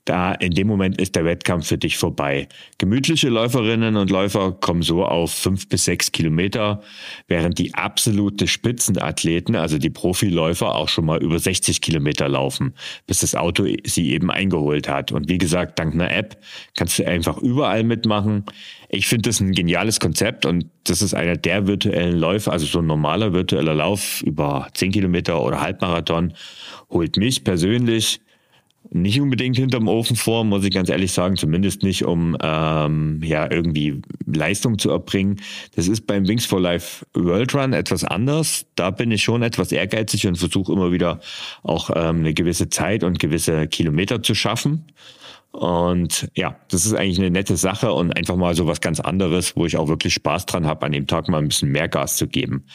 da 0.09 0.33
in 0.33 0.51
dem 0.51 0.65
Moment 0.65 0.99
ist 0.99 1.15
der 1.15 1.23
Wettkampf 1.23 1.67
für 1.67 1.77
dich 1.77 1.97
vorbei. 1.97 2.47
Gemütliche 2.79 3.29
Läuferinnen 3.29 3.95
und 3.95 4.09
Läufer 4.09 4.53
kommen 4.53 4.81
so 4.81 5.05
auf 5.05 5.31
fünf 5.31 5.69
bis 5.69 5.85
sechs 5.85 6.11
Kilometer, 6.11 6.81
während 7.27 7.59
die 7.59 7.75
absolute 7.75 8.47
Spitzenathleten, 8.47 9.55
also 9.55 9.77
die 9.77 9.91
Profiläufer, 9.91 10.73
auch 10.73 10.89
schon 10.89 11.05
mal 11.05 11.21
über 11.21 11.37
60 11.37 11.81
Kilometer 11.81 12.27
laufen, 12.27 12.73
bis 13.05 13.19
das 13.19 13.35
Auto 13.35 13.67
sie 13.85 14.11
eben 14.11 14.31
eingeholt 14.31 14.89
hat. 14.89 15.11
Und 15.11 15.29
wie 15.29 15.37
gesagt, 15.37 15.77
dank 15.77 15.93
einer 15.93 16.11
App 16.11 16.41
kannst 16.73 16.97
du 16.97 17.07
einfach 17.07 17.37
überall 17.37 17.83
mitmachen. 17.83 18.45
Ich 18.89 19.05
finde 19.05 19.29
das 19.29 19.39
ein 19.39 19.51
geniales 19.51 19.99
Konzept 19.99 20.47
und 20.47 20.65
das 20.85 21.03
ist 21.03 21.13
einer 21.13 21.37
der 21.37 21.67
virtuellen 21.67 22.17
Läufe, 22.17 22.51
also 22.51 22.65
so 22.65 22.79
ein 22.79 22.87
normaler 22.87 23.31
virtueller 23.33 23.75
Lauf 23.75 24.23
über 24.23 24.69
zehn 24.73 24.91
Kilometer 24.91 25.39
oder 25.43 25.61
Halbmarathon, 25.61 26.33
holt 26.89 27.15
mich 27.17 27.43
persönlich 27.43 28.21
nicht 28.91 29.21
unbedingt 29.21 29.55
hinterm 29.55 29.88
Ofen 29.88 30.15
vor, 30.15 30.43
muss 30.43 30.63
ich 30.63 30.74
ganz 30.74 30.89
ehrlich 30.89 31.12
sagen, 31.12 31.38
zumindest 31.38 31.83
nicht, 31.83 32.05
um 32.05 32.36
ähm, 32.41 33.21
ja 33.24 33.50
irgendwie 33.51 34.01
Leistung 34.25 34.79
zu 34.79 34.89
erbringen. 34.89 35.41
Das 35.75 35.88
ist 35.88 36.07
beim 36.07 36.27
Wings 36.27 36.45
for 36.45 36.59
Life 36.59 37.05
World 37.13 37.53
Run 37.53 37.74
etwas 37.74 38.03
anders. 38.03 38.65
Da 38.75 38.89
bin 38.89 39.12
ich 39.12 39.24
schon 39.24 39.43
etwas 39.43 39.71
ehrgeizig 39.71 40.27
und 40.27 40.38
versuche 40.38 40.74
immer 40.74 40.91
wieder 40.91 41.19
auch 41.62 41.91
ähm, 41.95 42.19
eine 42.19 42.33
gewisse 42.33 42.69
Zeit 42.69 43.03
und 43.03 43.19
gewisse 43.19 43.67
Kilometer 43.67 44.24
zu 44.24 44.33
schaffen. 44.33 44.86
Und 45.51 46.29
ja, 46.36 46.55
das 46.69 46.86
ist 46.86 46.93
eigentlich 46.93 47.19
eine 47.19 47.31
nette 47.31 47.57
Sache 47.57 47.91
und 47.93 48.15
einfach 48.15 48.36
mal 48.36 48.55
so 48.55 48.67
was 48.67 48.81
ganz 48.81 49.00
anderes, 49.00 49.55
wo 49.55 49.65
ich 49.65 49.77
auch 49.77 49.88
wirklich 49.88 50.13
Spaß 50.13 50.45
dran 50.45 50.65
habe, 50.65 50.86
an 50.86 50.91
dem 50.91 51.07
Tag 51.07 51.27
mal 51.27 51.39
ein 51.39 51.48
bisschen 51.48 51.71
mehr 51.71 51.88
Gas 51.88 52.17
zu 52.17 52.27
geben. 52.27 52.65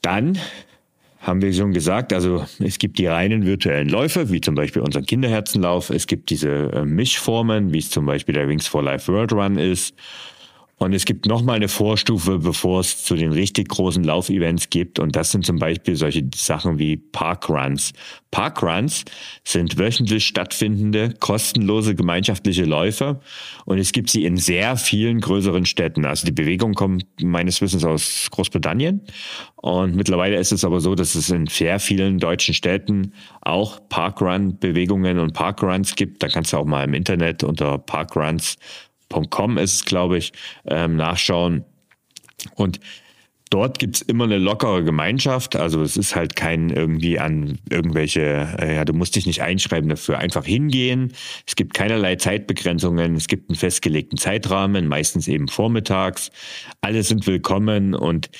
Dann 0.00 0.38
haben 1.20 1.42
wir 1.42 1.52
schon 1.52 1.72
gesagt, 1.72 2.12
also 2.12 2.44
es 2.60 2.78
gibt 2.78 2.98
die 2.98 3.06
reinen 3.06 3.44
virtuellen 3.44 3.88
Läufe, 3.88 4.30
wie 4.30 4.40
zum 4.40 4.54
Beispiel 4.54 4.82
unseren 4.82 5.04
Kinderherzenlauf. 5.04 5.90
Es 5.90 6.06
gibt 6.06 6.30
diese 6.30 6.72
äh, 6.72 6.84
Mischformen, 6.84 7.72
wie 7.72 7.78
es 7.78 7.90
zum 7.90 8.06
Beispiel 8.06 8.34
der 8.34 8.48
Wings 8.48 8.66
for 8.66 8.82
Life 8.82 9.12
World 9.12 9.32
Run 9.32 9.58
ist. 9.58 9.94
Und 10.78 10.92
es 10.92 11.04
gibt 11.04 11.26
noch 11.26 11.42
mal 11.42 11.54
eine 11.54 11.68
Vorstufe, 11.68 12.38
bevor 12.38 12.80
es 12.80 13.02
zu 13.04 13.16
den 13.16 13.32
richtig 13.32 13.68
großen 13.68 14.04
Laufevents 14.04 14.70
gibt. 14.70 15.00
Und 15.00 15.16
das 15.16 15.32
sind 15.32 15.44
zum 15.44 15.58
Beispiel 15.58 15.96
solche 15.96 16.28
Sachen 16.34 16.78
wie 16.78 16.96
Parkruns. 16.96 17.92
Parkruns 18.30 19.04
sind 19.44 19.76
wöchentlich 19.76 20.26
stattfindende, 20.26 21.14
kostenlose 21.18 21.96
gemeinschaftliche 21.96 22.64
Läufe. 22.64 23.20
Und 23.64 23.78
es 23.78 23.90
gibt 23.90 24.08
sie 24.10 24.24
in 24.24 24.36
sehr 24.36 24.76
vielen 24.76 25.20
größeren 25.20 25.66
Städten. 25.66 26.04
Also 26.04 26.26
die 26.26 26.32
Bewegung 26.32 26.74
kommt 26.74 27.04
meines 27.20 27.60
Wissens 27.60 27.84
aus 27.84 28.28
Großbritannien. 28.30 29.02
Und 29.56 29.96
mittlerweile 29.96 30.36
ist 30.36 30.52
es 30.52 30.64
aber 30.64 30.78
so, 30.78 30.94
dass 30.94 31.16
es 31.16 31.30
in 31.30 31.46
sehr 31.48 31.80
vielen 31.80 32.18
deutschen 32.20 32.54
Städten 32.54 33.14
auch 33.40 33.80
Parkrun-Bewegungen 33.88 35.18
und 35.18 35.32
Parkruns 35.32 35.96
gibt. 35.96 36.22
Da 36.22 36.28
kannst 36.28 36.52
du 36.52 36.58
auch 36.58 36.66
mal 36.66 36.84
im 36.84 36.94
Internet 36.94 37.42
unter 37.42 37.78
Parkruns 37.78 38.56
Com 39.08 39.58
ist 39.58 39.86
glaube 39.86 40.18
ich, 40.18 40.32
ähm, 40.66 40.96
nachschauen. 40.96 41.64
Und 42.54 42.80
dort 43.50 43.78
gibt's 43.78 44.02
immer 44.02 44.24
eine 44.24 44.38
lockere 44.38 44.84
Gemeinschaft. 44.84 45.56
Also 45.56 45.82
es 45.82 45.96
ist 45.96 46.14
halt 46.14 46.36
kein 46.36 46.70
irgendwie 46.70 47.18
an 47.18 47.58
irgendwelche, 47.70 48.48
äh, 48.58 48.76
ja, 48.76 48.84
du 48.84 48.92
musst 48.92 49.16
dich 49.16 49.26
nicht 49.26 49.42
einschreiben 49.42 49.88
dafür. 49.88 50.18
Einfach 50.18 50.44
hingehen. 50.44 51.12
Es 51.46 51.56
gibt 51.56 51.74
keinerlei 51.74 52.16
Zeitbegrenzungen. 52.16 53.14
Es 53.16 53.28
gibt 53.28 53.50
einen 53.50 53.56
festgelegten 53.56 54.18
Zeitrahmen, 54.18 54.86
meistens 54.86 55.28
eben 55.28 55.48
vormittags. 55.48 56.30
Alle 56.80 57.02
sind 57.02 57.26
willkommen 57.26 57.94
und 57.94 58.30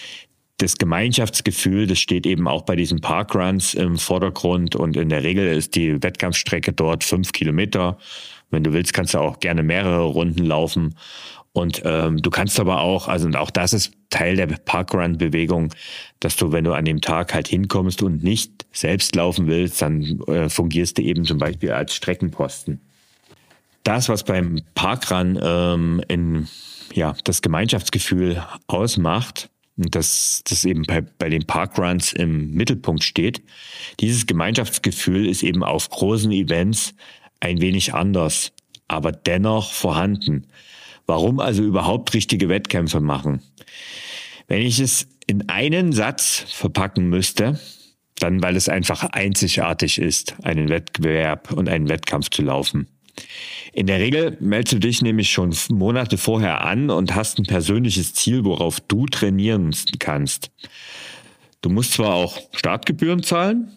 das 0.59 0.77
Gemeinschaftsgefühl, 0.77 1.87
das 1.87 2.01
steht 2.01 2.27
eben 2.27 2.49
auch 2.49 2.63
bei 2.63 2.75
diesen 2.75 3.01
Parkruns 3.01 3.75
im 3.75 3.97
Vordergrund 3.97 4.75
und 4.75 4.97
in 4.97 5.09
der 5.09 5.23
Regel 5.23 5.47
ist 5.47 5.77
die 5.77 6.03
Wettkampfstrecke 6.03 6.73
dort 6.73 7.05
fünf 7.05 7.31
Kilometer 7.31 7.97
wenn 8.51 8.65
du 8.65 8.73
willst, 8.73 8.93
kannst 8.93 9.15
du 9.15 9.19
auch 9.19 9.41
gerne 9.41 9.63
mehrere 9.63 10.05
Runden 10.05 10.45
laufen. 10.45 10.95
Und 11.53 11.83
ähm, 11.85 12.23
du 12.23 12.31
kannst 12.31 12.61
aber 12.61 12.81
auch, 12.81 13.09
also 13.09 13.27
und 13.27 13.37
auch 13.37 13.51
das 13.51 13.73
ist 13.73 13.93
Teil 14.11 14.37
der 14.37 14.47
Parkrun-Bewegung, 14.47 15.75
dass 16.21 16.37
du, 16.37 16.53
wenn 16.53 16.65
du 16.65 16.73
an 16.73 16.85
dem 16.85 17.01
Tag 17.01 17.35
halt 17.35 17.49
hinkommst 17.49 18.03
und 18.03 18.23
nicht 18.23 18.67
selbst 18.73 19.15
laufen 19.15 19.47
willst, 19.47 19.83
dann 19.83 20.21
äh, 20.29 20.49
fungierst 20.49 20.99
du 20.99 21.03
eben 21.03 21.25
zum 21.25 21.39
Beispiel 21.39 21.73
als 21.73 21.95
Streckenposten. 21.95 22.81
Das, 23.83 24.09
was 24.09 24.25
beim 24.25 24.61
Parkrun 24.75 25.39
ähm, 25.43 26.03
in 26.09 26.49
ja 26.95 27.15
das 27.25 27.43
Gemeinschaftsgefühl 27.43 28.45
ausmacht, 28.67 29.51
und 29.79 29.95
das, 29.95 30.43
das 30.49 30.65
eben 30.65 30.83
bei, 30.83 31.01
bei 31.03 31.29
den 31.29 31.47
Parkruns 31.47 32.13
im 32.13 32.51
Mittelpunkt 32.51 33.05
steht. 33.05 33.43
Dieses 34.01 34.27
Gemeinschaftsgefühl 34.27 35.27
ist 35.27 35.45
eben 35.45 35.63
auf 35.63 35.89
großen 35.89 36.33
Events 36.33 36.95
ein 37.41 37.61
wenig 37.61 37.95
anders, 37.95 38.53
aber 38.89 39.13
dennoch 39.13 39.73
vorhanden. 39.73 40.47
Warum 41.07 41.41
also 41.41 41.63
überhaupt 41.63 42.15
richtige 42.15 42.49
Wettkämpfe 42.49 43.01
machen? 43.01 43.43
Wenn 44.47 44.63
ich 44.63 44.81
es 44.81 45.09
in 45.27 45.49
einen 45.49 45.93
Satz 45.93 46.45
verpacken 46.49 47.09
müsste, 47.09 47.61
dann 48.17 48.43
weil 48.43 48.57
es 48.57 48.69
einfach 48.69 49.05
einzigartig 49.05 49.99
ist, 49.99 50.35
einen 50.43 50.69
Wettbewerb 50.69 51.53
und 51.53 51.69
einen 51.69 51.89
Wettkampf 51.89 52.31
zu 52.31 52.43
laufen. 52.43 52.89
In 53.73 53.87
der 53.87 54.01
Regel 54.01 54.37
meldest 54.41 54.75
du 54.75 54.79
dich 54.79 55.03
nämlich 55.03 55.31
schon 55.31 55.55
Monate 55.71 56.19
vorher 56.19 56.65
an 56.65 56.91
und 56.91 57.15
hast 57.15 57.39
ein 57.39 57.47
persönliches 57.47 58.15
Ziel, 58.15 58.45
worauf 58.45 58.81
du 58.81 59.07
trainieren 59.07 59.75
kannst. 59.99 60.51
Du 61.61 61.71
musst 61.71 61.93
zwar 61.93 62.15
auch 62.15 62.39
Startgebühren 62.53 63.23
zahlen, 63.23 63.73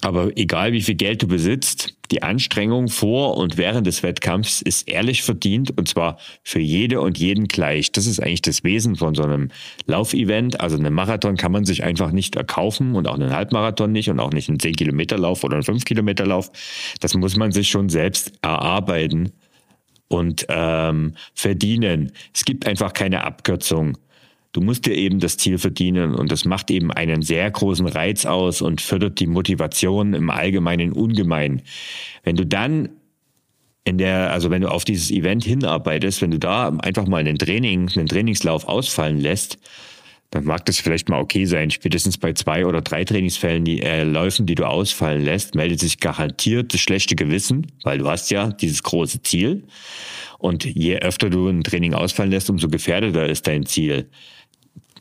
aber 0.00 0.36
egal 0.36 0.72
wie 0.72 0.82
viel 0.82 0.96
Geld 0.96 1.22
du 1.22 1.28
besitzt, 1.28 1.94
die 2.14 2.22
Anstrengung 2.22 2.86
vor 2.86 3.36
und 3.36 3.56
während 3.56 3.88
des 3.88 4.04
Wettkampfs 4.04 4.62
ist 4.62 4.88
ehrlich 4.88 5.24
verdient 5.24 5.76
und 5.76 5.88
zwar 5.88 6.18
für 6.44 6.60
jede 6.60 7.00
und 7.00 7.18
jeden 7.18 7.48
gleich. 7.48 7.90
Das 7.90 8.06
ist 8.06 8.20
eigentlich 8.20 8.42
das 8.42 8.62
Wesen 8.62 8.94
von 8.94 9.16
so 9.16 9.24
einem 9.24 9.48
Laufevent. 9.86 10.60
Also 10.60 10.76
einen 10.76 10.94
Marathon 10.94 11.36
kann 11.36 11.50
man 11.50 11.64
sich 11.64 11.82
einfach 11.82 12.12
nicht 12.12 12.36
erkaufen 12.36 12.94
und 12.94 13.08
auch 13.08 13.14
einen 13.14 13.32
Halbmarathon 13.32 13.90
nicht 13.90 14.10
und 14.10 14.20
auch 14.20 14.30
nicht 14.30 14.48
einen 14.48 14.60
10 14.60 14.76
Kilometer 14.76 15.18
Lauf 15.18 15.42
oder 15.42 15.54
einen 15.54 15.64
5 15.64 15.84
Kilometer 15.84 16.24
Lauf. 16.24 16.52
Das 17.00 17.14
muss 17.14 17.36
man 17.36 17.50
sich 17.50 17.68
schon 17.68 17.88
selbst 17.88 18.32
erarbeiten 18.42 19.32
und 20.06 20.46
ähm, 20.48 21.14
verdienen. 21.34 22.12
Es 22.32 22.44
gibt 22.44 22.64
einfach 22.68 22.92
keine 22.92 23.24
Abkürzung. 23.24 23.98
Du 24.54 24.60
musst 24.60 24.86
dir 24.86 24.94
eben 24.94 25.18
das 25.18 25.36
Ziel 25.36 25.58
verdienen 25.58 26.14
und 26.14 26.30
das 26.30 26.44
macht 26.44 26.70
eben 26.70 26.92
einen 26.92 27.22
sehr 27.22 27.50
großen 27.50 27.88
Reiz 27.88 28.24
aus 28.24 28.62
und 28.62 28.80
fördert 28.80 29.18
die 29.18 29.26
Motivation 29.26 30.14
im 30.14 30.30
Allgemeinen 30.30 30.92
ungemein. 30.92 31.62
Wenn 32.22 32.36
du 32.36 32.46
dann 32.46 32.90
in 33.82 33.98
der, 33.98 34.32
also 34.32 34.50
wenn 34.50 34.62
du 34.62 34.70
auf 34.70 34.84
dieses 34.84 35.10
Event 35.10 35.44
hinarbeitest, 35.44 36.22
wenn 36.22 36.30
du 36.30 36.38
da 36.38 36.68
einfach 36.68 37.08
mal 37.08 37.18
einen 37.18 37.36
Training, 37.36 37.90
einen 37.96 38.06
Trainingslauf 38.06 38.68
ausfallen 38.68 39.18
lässt, 39.18 39.58
dann 40.30 40.44
mag 40.44 40.64
das 40.66 40.78
vielleicht 40.78 41.08
mal 41.08 41.20
okay 41.20 41.46
sein. 41.46 41.72
Spätestens 41.72 42.16
bei 42.16 42.32
zwei 42.32 42.64
oder 42.64 42.80
drei 42.80 43.04
Trainingsfällen, 43.04 43.64
die 43.64 43.82
äh, 43.82 44.04
Läufen, 44.04 44.46
die 44.46 44.54
du 44.54 44.68
ausfallen 44.68 45.24
lässt, 45.24 45.56
meldet 45.56 45.80
sich 45.80 45.98
garantiert 45.98 46.72
das 46.72 46.80
schlechte 46.80 47.16
Gewissen, 47.16 47.66
weil 47.82 47.98
du 47.98 48.08
hast 48.08 48.30
ja 48.30 48.52
dieses 48.52 48.84
große 48.84 49.22
Ziel. 49.22 49.64
Und 50.38 50.64
je 50.64 50.98
öfter 50.98 51.28
du 51.28 51.48
ein 51.48 51.64
Training 51.64 51.94
ausfallen 51.94 52.30
lässt, 52.30 52.50
umso 52.50 52.68
gefährdeter 52.68 53.26
ist 53.26 53.48
dein 53.48 53.66
Ziel. 53.66 54.10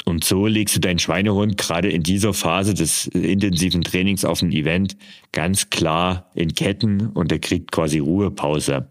Und 0.05 0.23
so 0.23 0.47
legst 0.47 0.75
du 0.75 0.79
deinen 0.79 0.99
Schweinehund 0.99 1.57
gerade 1.57 1.89
in 1.89 2.03
dieser 2.03 2.33
Phase 2.33 2.73
des 2.73 3.07
intensiven 3.07 3.83
Trainings 3.83 4.25
auf 4.25 4.41
ein 4.41 4.51
Event 4.51 4.97
ganz 5.31 5.69
klar 5.69 6.29
in 6.35 6.53
Ketten 6.53 7.07
und 7.07 7.31
er 7.31 7.39
kriegt 7.39 7.71
quasi 7.71 7.99
Ruhepause. 7.99 8.89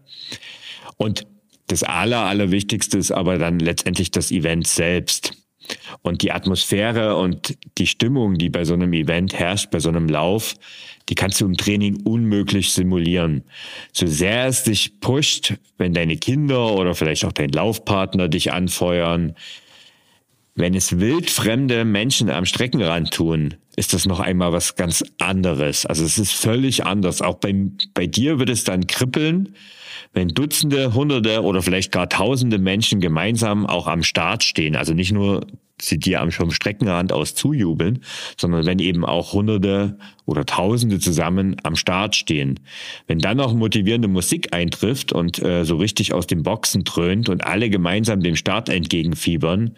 Und 0.97 1.27
das 1.67 1.83
Aller, 1.83 2.19
Allerwichtigste 2.19 2.97
ist 2.97 3.11
aber 3.11 3.37
dann 3.37 3.59
letztendlich 3.59 4.11
das 4.11 4.31
Event 4.31 4.67
selbst. 4.67 5.33
Und 6.01 6.23
die 6.23 6.33
Atmosphäre 6.33 7.15
und 7.15 7.57
die 7.77 7.87
Stimmung, 7.87 8.37
die 8.37 8.49
bei 8.49 8.65
so 8.65 8.73
einem 8.73 8.91
Event 8.91 9.33
herrscht, 9.33 9.71
bei 9.71 9.79
so 9.79 9.87
einem 9.87 10.09
Lauf, 10.09 10.55
die 11.07 11.15
kannst 11.15 11.39
du 11.39 11.45
im 11.45 11.55
Training 11.55 12.01
unmöglich 12.03 12.73
simulieren. 12.73 13.43
So 13.93 14.05
sehr 14.05 14.47
es 14.47 14.63
dich 14.63 14.99
pusht, 14.99 15.53
wenn 15.77 15.93
deine 15.93 16.17
Kinder 16.17 16.73
oder 16.73 16.95
vielleicht 16.95 17.23
auch 17.23 17.31
dein 17.31 17.49
Laufpartner 17.49 18.27
dich 18.27 18.51
anfeuern, 18.51 19.35
Wenn 20.55 20.75
es 20.75 20.99
wildfremde 20.99 21.83
Menschen 21.83 22.29
am 22.29 22.45
Streckenrand 22.45 23.11
tun, 23.11 23.55
ist 23.75 23.93
das 23.93 24.05
noch 24.05 24.19
einmal 24.19 24.53
was 24.53 24.75
ganz 24.75 25.03
anderes. 25.17 25.85
Also 25.87 26.05
es 26.05 26.19
ist 26.19 26.33
völlig 26.33 26.85
anders. 26.85 27.23
Auch 27.23 27.35
bei, 27.35 27.55
bei 27.95 28.05
dir 28.05 28.37
wird 28.37 28.49
es 28.49 28.63
dann 28.63 28.85
kribbeln, 28.85 29.55
wenn 30.13 30.27
Dutzende, 30.29 30.93
Hunderte 30.93 31.41
oder 31.41 31.63
vielleicht 31.63 31.91
gar 31.91 32.07
Tausende 32.07 32.59
Menschen 32.59 33.01
gemeinsam 33.01 33.65
auch 33.65 33.87
am 33.87 34.03
Start 34.03 34.43
stehen. 34.43 34.75
Also 34.75 34.93
nicht 34.93 35.11
nur 35.11 35.47
sie 35.81 35.99
dir 35.99 36.21
am 36.21 36.31
vom 36.31 36.51
Streckenrand 36.51 37.11
aus 37.11 37.35
zujubeln, 37.35 38.03
sondern 38.37 38.65
wenn 38.65 38.79
eben 38.79 39.05
auch 39.05 39.33
Hunderte 39.33 39.97
oder 40.25 40.45
Tausende 40.45 40.99
zusammen 40.99 41.57
am 41.63 41.75
Start 41.75 42.15
stehen. 42.15 42.59
Wenn 43.07 43.19
dann 43.19 43.37
noch 43.37 43.53
motivierende 43.53 44.07
Musik 44.07 44.53
eintrifft 44.53 45.11
und 45.11 45.41
äh, 45.41 45.65
so 45.65 45.77
richtig 45.77 46.13
aus 46.13 46.27
den 46.27 46.43
Boxen 46.43 46.83
dröhnt 46.83 47.29
und 47.29 47.45
alle 47.45 47.69
gemeinsam 47.69 48.21
dem 48.21 48.35
Start 48.35 48.69
entgegenfiebern, 48.69 49.75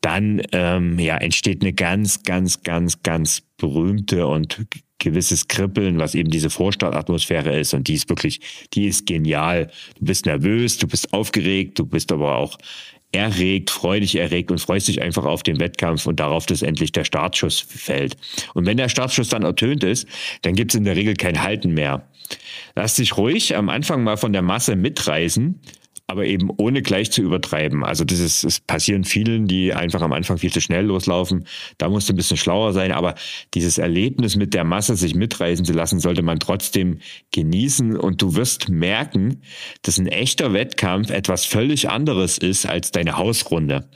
dann 0.00 0.42
ähm, 0.52 0.98
ja, 0.98 1.16
entsteht 1.16 1.62
eine 1.62 1.72
ganz, 1.72 2.22
ganz, 2.22 2.62
ganz, 2.62 3.02
ganz 3.02 3.42
berühmte 3.56 4.26
und 4.26 4.66
gewisses 4.98 5.48
Kribbeln, 5.48 5.98
was 5.98 6.14
eben 6.14 6.30
diese 6.30 6.50
Vorstadtatmosphäre 6.50 7.58
ist. 7.58 7.74
Und 7.74 7.88
die 7.88 7.94
ist 7.94 8.08
wirklich, 8.08 8.40
die 8.74 8.86
ist 8.86 9.06
genial. 9.06 9.70
Du 9.98 10.04
bist 10.04 10.26
nervös, 10.26 10.78
du 10.78 10.86
bist 10.86 11.12
aufgeregt, 11.12 11.78
du 11.78 11.86
bist 11.86 12.12
aber 12.12 12.36
auch 12.36 12.58
erregt, 13.12 13.70
freudig 13.70 14.16
erregt 14.16 14.50
und 14.50 14.60
freust 14.60 14.88
dich 14.88 15.02
einfach 15.02 15.24
auf 15.24 15.42
den 15.42 15.58
Wettkampf 15.58 16.06
und 16.06 16.20
darauf, 16.20 16.46
dass 16.46 16.62
endlich 16.62 16.92
der 16.92 17.04
Startschuss 17.04 17.58
fällt. 17.60 18.16
Und 18.54 18.66
wenn 18.66 18.76
der 18.76 18.88
Startschuss 18.88 19.28
dann 19.28 19.42
ertönt 19.42 19.82
ist, 19.82 20.06
dann 20.42 20.54
gibt 20.54 20.72
es 20.72 20.78
in 20.78 20.84
der 20.84 20.96
Regel 20.96 21.14
kein 21.14 21.42
Halten 21.42 21.74
mehr. 21.74 22.08
Lass 22.76 22.94
dich 22.94 23.16
ruhig 23.16 23.56
am 23.56 23.68
Anfang 23.68 24.04
mal 24.04 24.16
von 24.16 24.32
der 24.32 24.42
Masse 24.42 24.76
mitreißen 24.76 25.60
aber 26.10 26.26
eben 26.26 26.50
ohne 26.56 26.82
gleich 26.82 27.10
zu 27.10 27.22
übertreiben. 27.22 27.84
Also 27.84 28.04
das 28.04 28.18
ist, 28.18 28.44
es 28.44 28.60
passieren 28.60 29.04
vielen, 29.04 29.46
die 29.46 29.72
einfach 29.72 30.02
am 30.02 30.12
Anfang 30.12 30.38
viel 30.38 30.52
zu 30.52 30.60
schnell 30.60 30.84
loslaufen. 30.86 31.46
Da 31.78 31.88
musst 31.88 32.08
du 32.08 32.12
ein 32.12 32.16
bisschen 32.16 32.36
schlauer 32.36 32.72
sein, 32.72 32.92
aber 32.92 33.14
dieses 33.54 33.78
Erlebnis 33.78 34.36
mit 34.36 34.54
der 34.54 34.64
Masse 34.64 34.96
sich 34.96 35.14
mitreißen 35.14 35.64
zu 35.64 35.72
lassen, 35.72 36.00
sollte 36.00 36.22
man 36.22 36.38
trotzdem 36.38 36.98
genießen 37.32 37.96
und 37.96 38.20
du 38.20 38.34
wirst 38.34 38.68
merken, 38.68 39.42
dass 39.82 39.98
ein 39.98 40.06
echter 40.06 40.52
Wettkampf 40.52 41.10
etwas 41.10 41.46
völlig 41.46 41.88
anderes 41.88 42.38
ist 42.38 42.66
als 42.66 42.90
deine 42.90 43.16
Hausrunde. 43.16 43.88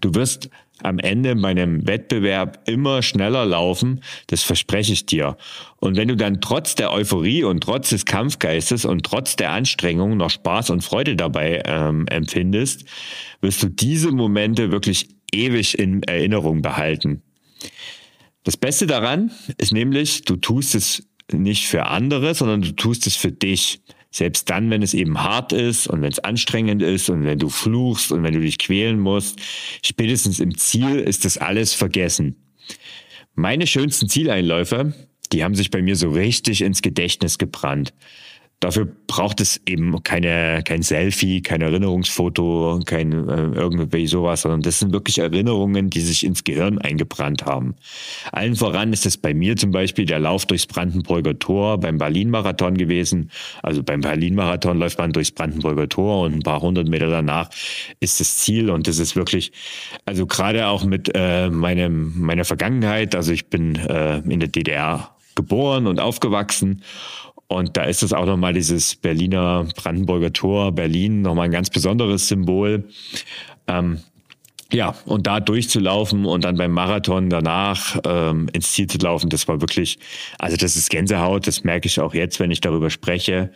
Du 0.00 0.14
wirst 0.14 0.48
am 0.82 0.98
Ende 0.98 1.36
bei 1.36 1.48
einem 1.48 1.86
Wettbewerb 1.86 2.68
immer 2.68 3.02
schneller 3.02 3.44
laufen, 3.46 4.02
das 4.26 4.42
verspreche 4.42 4.92
ich 4.92 5.06
dir. 5.06 5.36
Und 5.76 5.96
wenn 5.96 6.08
du 6.08 6.16
dann 6.16 6.40
trotz 6.40 6.74
der 6.74 6.92
Euphorie 6.92 7.44
und 7.44 7.62
trotz 7.62 7.90
des 7.90 8.04
Kampfgeistes 8.04 8.84
und 8.84 9.04
trotz 9.04 9.36
der 9.36 9.52
Anstrengung 9.52 10.16
noch 10.16 10.30
Spaß 10.30 10.70
und 10.70 10.82
Freude 10.82 11.16
dabei 11.16 11.62
ähm, 11.66 12.06
empfindest, 12.08 12.84
wirst 13.40 13.62
du 13.62 13.68
diese 13.68 14.10
Momente 14.10 14.72
wirklich 14.72 15.08
ewig 15.32 15.78
in 15.78 16.02
Erinnerung 16.02 16.62
behalten. 16.62 17.22
Das 18.44 18.56
Beste 18.56 18.86
daran 18.86 19.30
ist 19.58 19.72
nämlich, 19.72 20.22
du 20.22 20.36
tust 20.36 20.74
es 20.74 21.08
nicht 21.32 21.68
für 21.68 21.86
andere, 21.86 22.34
sondern 22.34 22.62
du 22.62 22.72
tust 22.72 23.06
es 23.06 23.16
für 23.16 23.32
dich. 23.32 23.80
Selbst 24.12 24.50
dann, 24.50 24.68
wenn 24.68 24.82
es 24.82 24.92
eben 24.92 25.22
hart 25.22 25.54
ist 25.54 25.86
und 25.86 26.02
wenn 26.02 26.12
es 26.12 26.18
anstrengend 26.18 26.82
ist 26.82 27.08
und 27.08 27.24
wenn 27.24 27.38
du 27.38 27.48
fluchst 27.48 28.12
und 28.12 28.22
wenn 28.22 28.34
du 28.34 28.40
dich 28.40 28.58
quälen 28.58 29.00
musst, 29.00 29.40
spätestens 29.82 30.38
im 30.38 30.56
Ziel 30.56 30.98
ist 30.98 31.24
das 31.24 31.38
alles 31.38 31.72
vergessen. 31.72 32.36
Meine 33.34 33.66
schönsten 33.66 34.10
Zieleinläufe, 34.10 34.92
die 35.32 35.42
haben 35.42 35.54
sich 35.54 35.70
bei 35.70 35.80
mir 35.80 35.96
so 35.96 36.10
richtig 36.10 36.60
ins 36.60 36.82
Gedächtnis 36.82 37.38
gebrannt. 37.38 37.94
Dafür 38.62 38.86
braucht 39.08 39.40
es 39.40 39.60
eben 39.66 40.04
keine, 40.04 40.62
kein 40.64 40.82
Selfie, 40.82 41.42
kein 41.42 41.62
Erinnerungsfoto, 41.62 42.78
kein 42.86 43.10
äh, 43.28 43.48
irgendwie 43.56 44.06
sowas, 44.06 44.42
sondern 44.42 44.62
das 44.62 44.78
sind 44.78 44.92
wirklich 44.92 45.18
Erinnerungen, 45.18 45.90
die 45.90 46.00
sich 46.00 46.24
ins 46.24 46.44
Gehirn 46.44 46.78
eingebrannt 46.78 47.44
haben. 47.44 47.74
Allen 48.30 48.54
voran 48.54 48.92
ist 48.92 49.04
es 49.04 49.16
bei 49.16 49.34
mir 49.34 49.56
zum 49.56 49.72
Beispiel 49.72 50.04
der 50.04 50.20
Lauf 50.20 50.46
durchs 50.46 50.68
Brandenburger 50.68 51.36
Tor 51.40 51.80
beim 51.80 51.98
Berlin-Marathon 51.98 52.76
gewesen. 52.76 53.32
Also 53.64 53.82
beim 53.82 54.00
Berlin-Marathon 54.00 54.78
läuft 54.78 54.98
man 54.98 55.12
durchs 55.12 55.32
Brandenburger 55.32 55.88
Tor 55.88 56.22
und 56.22 56.34
ein 56.34 56.42
paar 56.42 56.60
hundert 56.60 56.88
Meter 56.88 57.08
danach 57.08 57.50
ist 57.98 58.20
das 58.20 58.38
Ziel 58.38 58.70
und 58.70 58.86
das 58.86 59.00
ist 59.00 59.16
wirklich, 59.16 59.50
also 60.06 60.24
gerade 60.24 60.68
auch 60.68 60.84
mit 60.84 61.10
äh, 61.14 61.50
meinem, 61.50 62.12
meiner 62.16 62.44
Vergangenheit, 62.44 63.16
also 63.16 63.32
ich 63.32 63.46
bin 63.46 63.74
äh, 63.74 64.18
in 64.18 64.38
der 64.38 64.50
DDR 64.50 65.16
geboren 65.34 65.88
und 65.88 65.98
aufgewachsen 65.98 66.82
und 67.56 67.76
da 67.76 67.84
ist 67.84 68.02
es 68.02 68.12
auch 68.12 68.26
nochmal 68.26 68.52
dieses 68.52 68.96
Berliner 68.96 69.66
Brandenburger 69.76 70.32
Tor, 70.32 70.72
Berlin, 70.72 71.22
nochmal 71.22 71.46
ein 71.46 71.50
ganz 71.50 71.70
besonderes 71.70 72.28
Symbol. 72.28 72.84
Ähm, 73.66 73.98
ja, 74.72 74.94
und 75.04 75.26
da 75.26 75.38
durchzulaufen 75.38 76.24
und 76.24 76.44
dann 76.44 76.56
beim 76.56 76.72
Marathon 76.72 77.28
danach 77.28 77.98
ähm, 78.06 78.48
ins 78.52 78.72
Ziel 78.72 78.86
zu 78.86 78.98
laufen, 78.98 79.28
das 79.28 79.46
war 79.46 79.60
wirklich, 79.60 79.98
also 80.38 80.56
das 80.56 80.76
ist 80.76 80.88
Gänsehaut, 80.88 81.46
das 81.46 81.62
merke 81.62 81.86
ich 81.86 82.00
auch 82.00 82.14
jetzt, 82.14 82.40
wenn 82.40 82.50
ich 82.50 82.62
darüber 82.62 82.88
spreche. 82.88 83.52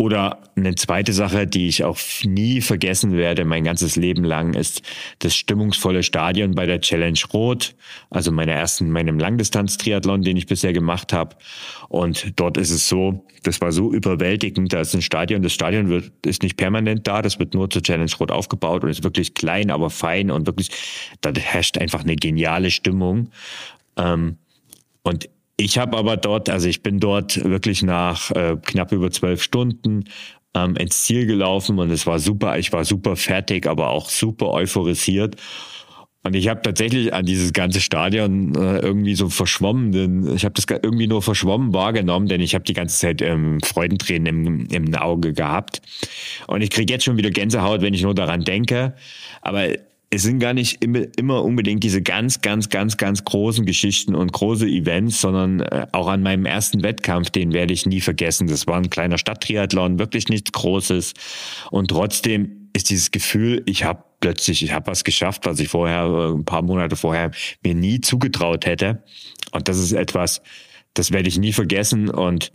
Oder 0.00 0.38
eine 0.56 0.76
zweite 0.76 1.12
Sache, 1.12 1.46
die 1.46 1.68
ich 1.68 1.84
auch 1.84 1.98
nie 2.24 2.62
vergessen 2.62 3.18
werde, 3.18 3.44
mein 3.44 3.64
ganzes 3.64 3.96
Leben 3.96 4.24
lang, 4.24 4.54
ist 4.54 4.80
das 5.18 5.36
stimmungsvolle 5.36 6.02
Stadion 6.02 6.54
bei 6.54 6.64
der 6.64 6.80
Challenge 6.80 7.18
Rot, 7.34 7.74
also 8.08 8.32
meiner 8.32 8.54
ersten, 8.54 8.90
meinem 8.90 9.18
Langdistanz-Triathlon, 9.18 10.22
den 10.22 10.38
ich 10.38 10.46
bisher 10.46 10.72
gemacht 10.72 11.12
habe. 11.12 11.36
Und 11.90 12.32
dort 12.36 12.56
ist 12.56 12.70
es 12.70 12.88
so, 12.88 13.26
das 13.42 13.60
war 13.60 13.72
so 13.72 13.92
überwältigend, 13.92 14.72
da 14.72 14.80
ist 14.80 14.94
ein 14.94 15.02
Stadion, 15.02 15.42
das 15.42 15.52
Stadion 15.52 15.90
wird, 15.90 16.10
ist 16.24 16.42
nicht 16.42 16.56
permanent 16.56 17.06
da, 17.06 17.20
das 17.20 17.38
wird 17.38 17.52
nur 17.52 17.68
zur 17.68 17.82
Challenge 17.82 18.10
Rot 18.18 18.30
aufgebaut 18.30 18.82
und 18.82 18.88
ist 18.88 19.04
wirklich 19.04 19.34
klein, 19.34 19.70
aber 19.70 19.90
fein 19.90 20.30
und 20.30 20.46
wirklich, 20.46 20.70
da 21.20 21.30
herrscht 21.38 21.76
einfach 21.76 22.04
eine 22.04 22.16
geniale 22.16 22.70
Stimmung. 22.70 23.28
Ähm, 23.98 24.38
und 25.02 25.28
ich 25.60 25.78
habe 25.78 25.96
aber 25.96 26.16
dort, 26.16 26.48
also 26.48 26.68
ich 26.68 26.82
bin 26.82 27.00
dort 27.00 27.44
wirklich 27.44 27.82
nach 27.82 28.30
äh, 28.30 28.56
knapp 28.64 28.92
über 28.92 29.10
zwölf 29.10 29.42
Stunden 29.42 30.04
ähm, 30.54 30.74
ins 30.76 31.04
Ziel 31.04 31.26
gelaufen 31.26 31.78
und 31.78 31.90
es 31.90 32.06
war 32.06 32.18
super. 32.18 32.58
Ich 32.58 32.72
war 32.72 32.84
super 32.84 33.14
fertig, 33.14 33.66
aber 33.66 33.90
auch 33.90 34.08
super 34.08 34.50
euphorisiert. 34.50 35.36
Und 36.22 36.34
ich 36.34 36.48
habe 36.48 36.60
tatsächlich 36.60 37.14
an 37.14 37.24
dieses 37.24 37.52
ganze 37.52 37.80
Stadion 37.80 38.54
äh, 38.54 38.78
irgendwie 38.78 39.14
so 39.14 39.30
verschwommen, 39.30 39.92
denn 39.92 40.34
ich 40.34 40.44
habe 40.44 40.54
das 40.54 40.66
irgendwie 40.68 41.06
nur 41.06 41.22
verschwommen 41.22 41.72
wahrgenommen, 41.72 42.26
denn 42.26 42.42
ich 42.42 42.54
habe 42.54 42.64
die 42.64 42.74
ganze 42.74 42.98
Zeit 42.98 43.22
ähm, 43.22 43.58
Freudentränen 43.62 44.46
im, 44.46 44.66
im 44.66 44.94
Auge 44.94 45.32
gehabt. 45.32 45.80
Und 46.46 46.62
ich 46.62 46.70
kriege 46.70 46.92
jetzt 46.92 47.04
schon 47.04 47.16
wieder 47.16 47.30
Gänsehaut, 47.30 47.80
wenn 47.80 47.94
ich 47.94 48.02
nur 48.02 48.14
daran 48.14 48.44
denke. 48.44 48.94
Aber 49.40 49.68
es 50.12 50.22
sind 50.22 50.40
gar 50.40 50.54
nicht 50.54 50.84
immer 50.84 51.44
unbedingt 51.44 51.84
diese 51.84 52.02
ganz, 52.02 52.40
ganz, 52.40 52.68
ganz, 52.68 52.96
ganz 52.96 53.24
großen 53.24 53.64
Geschichten 53.64 54.16
und 54.16 54.32
große 54.32 54.66
Events, 54.66 55.20
sondern 55.20 55.60
äh, 55.60 55.86
auch 55.92 56.08
an 56.08 56.22
meinem 56.22 56.46
ersten 56.46 56.82
Wettkampf, 56.82 57.30
den 57.30 57.52
werde 57.52 57.72
ich 57.72 57.86
nie 57.86 58.00
vergessen. 58.00 58.48
Das 58.48 58.66
war 58.66 58.76
ein 58.76 58.90
kleiner 58.90 59.18
Stadttriathlon, 59.18 60.00
wirklich 60.00 60.28
nichts 60.28 60.50
Großes. 60.50 61.14
Und 61.70 61.88
trotzdem 61.88 62.68
ist 62.72 62.90
dieses 62.90 63.12
Gefühl, 63.12 63.62
ich 63.66 63.84
habe 63.84 64.02
plötzlich, 64.18 64.64
ich 64.64 64.72
habe 64.72 64.88
was 64.88 65.04
geschafft, 65.04 65.46
was 65.46 65.60
ich 65.60 65.68
vorher, 65.68 66.02
äh, 66.02 66.32
ein 66.34 66.44
paar 66.44 66.62
Monate 66.62 66.96
vorher 66.96 67.30
mir 67.62 67.76
nie 67.76 68.00
zugetraut 68.00 68.66
hätte. 68.66 69.04
Und 69.52 69.68
das 69.68 69.78
ist 69.78 69.92
etwas, 69.92 70.42
das 70.94 71.12
werde 71.12 71.28
ich 71.28 71.38
nie 71.38 71.52
vergessen. 71.52 72.10
Und 72.10 72.52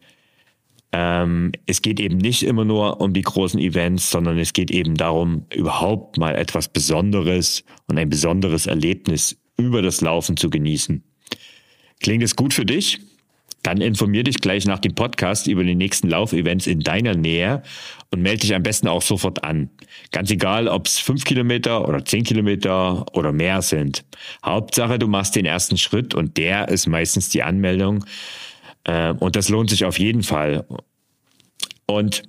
ähm, 0.98 1.52
es 1.66 1.82
geht 1.82 2.00
eben 2.00 2.18
nicht 2.18 2.44
immer 2.44 2.64
nur 2.64 3.02
um 3.02 3.12
die 3.12 3.22
großen 3.22 3.60
Events, 3.60 4.10
sondern 4.12 4.40
es 4.40 4.54
geht 4.54 4.72
eben 4.72 4.96
darum, 4.96 5.46
überhaupt 5.54 6.18
mal 6.18 6.36
etwas 6.36 6.70
Besonderes 6.70 7.66
und 7.88 7.98
ein 7.98 8.08
besonderes 8.08 8.66
Erlebnis 8.66 9.38
über 9.58 9.82
das 9.82 10.00
Laufen 10.00 10.38
zu 10.38 10.50
genießen. 10.50 11.04
Klingt 12.00 12.24
es 12.24 12.38
gut 12.38 12.54
für 12.54 12.66
dich? 12.66 13.02
Dann 13.62 13.82
informier 13.82 14.24
dich 14.24 14.40
gleich 14.40 14.66
nach 14.68 14.80
dem 14.80 14.96
Podcast 14.96 15.48
über 15.48 15.66
die 15.66 15.76
nächsten 15.76 16.08
Laufevents 16.08 16.66
in 16.66 16.80
deiner 16.80 17.16
Nähe 17.16 17.62
und 18.12 18.22
melde 18.22 18.42
dich 18.42 18.56
am 18.56 18.64
besten 18.64 18.88
auch 18.88 19.02
sofort 19.02 19.44
an. 19.44 19.70
Ganz 20.14 20.32
egal, 20.32 20.70
ob 20.70 20.88
es 20.88 21.00
fünf 21.00 21.26
Kilometer 21.26 21.90
oder 21.90 22.06
zehn 22.06 22.24
Kilometer 22.24 23.06
oder 23.14 23.34
mehr 23.34 23.62
sind. 23.62 24.06
Hauptsache, 24.46 24.98
du 24.98 25.08
machst 25.08 25.36
den 25.36 25.46
ersten 25.46 25.78
Schritt 25.78 26.14
und 26.16 26.38
der 26.38 26.70
ist 26.70 26.88
meistens 26.88 27.28
die 27.30 27.44
Anmeldung 27.44 28.06
und 28.88 29.36
das 29.36 29.50
lohnt 29.50 29.70
sich 29.70 29.86
auf 29.86 30.00
jeden 30.00 30.24
Fall. 30.24 30.66
Und 31.88 32.24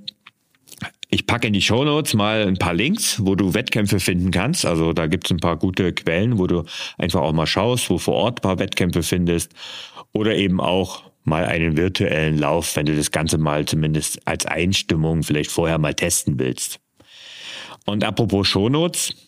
ich 1.08 1.26
packe 1.26 1.46
in 1.46 1.52
die 1.52 1.62
Show 1.62 1.84
Notes 1.84 2.14
mal 2.14 2.46
ein 2.46 2.56
paar 2.56 2.74
Links, 2.74 3.24
wo 3.24 3.34
du 3.36 3.54
Wettkämpfe 3.54 4.00
finden 4.00 4.30
kannst. 4.30 4.66
Also 4.66 4.92
da 4.92 5.06
gibt 5.06 5.26
es 5.26 5.30
ein 5.30 5.38
paar 5.38 5.56
gute 5.56 5.92
Quellen, 5.92 6.38
wo 6.38 6.46
du 6.46 6.64
einfach 6.98 7.20
auch 7.20 7.32
mal 7.32 7.46
schaust, 7.46 7.90
wo 7.90 7.98
vor 7.98 8.14
Ort 8.14 8.40
ein 8.40 8.42
paar 8.42 8.58
Wettkämpfe 8.58 9.02
findest. 9.02 9.52
Oder 10.12 10.34
eben 10.34 10.60
auch 10.60 11.04
mal 11.24 11.44
einen 11.44 11.76
virtuellen 11.76 12.38
Lauf, 12.38 12.74
wenn 12.76 12.86
du 12.86 12.96
das 12.96 13.10
Ganze 13.10 13.38
mal 13.38 13.64
zumindest 13.66 14.26
als 14.26 14.46
Einstimmung 14.46 15.22
vielleicht 15.22 15.50
vorher 15.50 15.78
mal 15.78 15.94
testen 15.94 16.38
willst. 16.38 16.80
Und 17.84 18.02
apropos 18.02 18.48
Shownotes, 18.48 19.25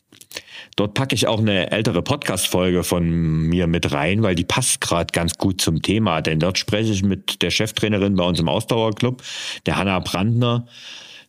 Dort 0.78 0.94
packe 0.94 1.16
ich 1.16 1.26
auch 1.26 1.40
eine 1.40 1.72
ältere 1.72 2.02
Podcast-Folge 2.02 2.84
von 2.84 3.04
mir 3.48 3.66
mit 3.66 3.90
rein, 3.90 4.22
weil 4.22 4.36
die 4.36 4.44
passt 4.44 4.80
gerade 4.80 5.10
ganz 5.12 5.36
gut 5.36 5.60
zum 5.60 5.82
Thema. 5.82 6.22
Denn 6.22 6.38
dort 6.38 6.56
spreche 6.56 6.92
ich 6.92 7.02
mit 7.02 7.42
der 7.42 7.50
Cheftrainerin 7.50 8.14
bei 8.14 8.22
uns 8.22 8.38
im 8.38 8.48
Ausdauerclub, 8.48 9.20
der 9.66 9.76
Hanna 9.76 9.98
Brandner. 9.98 10.68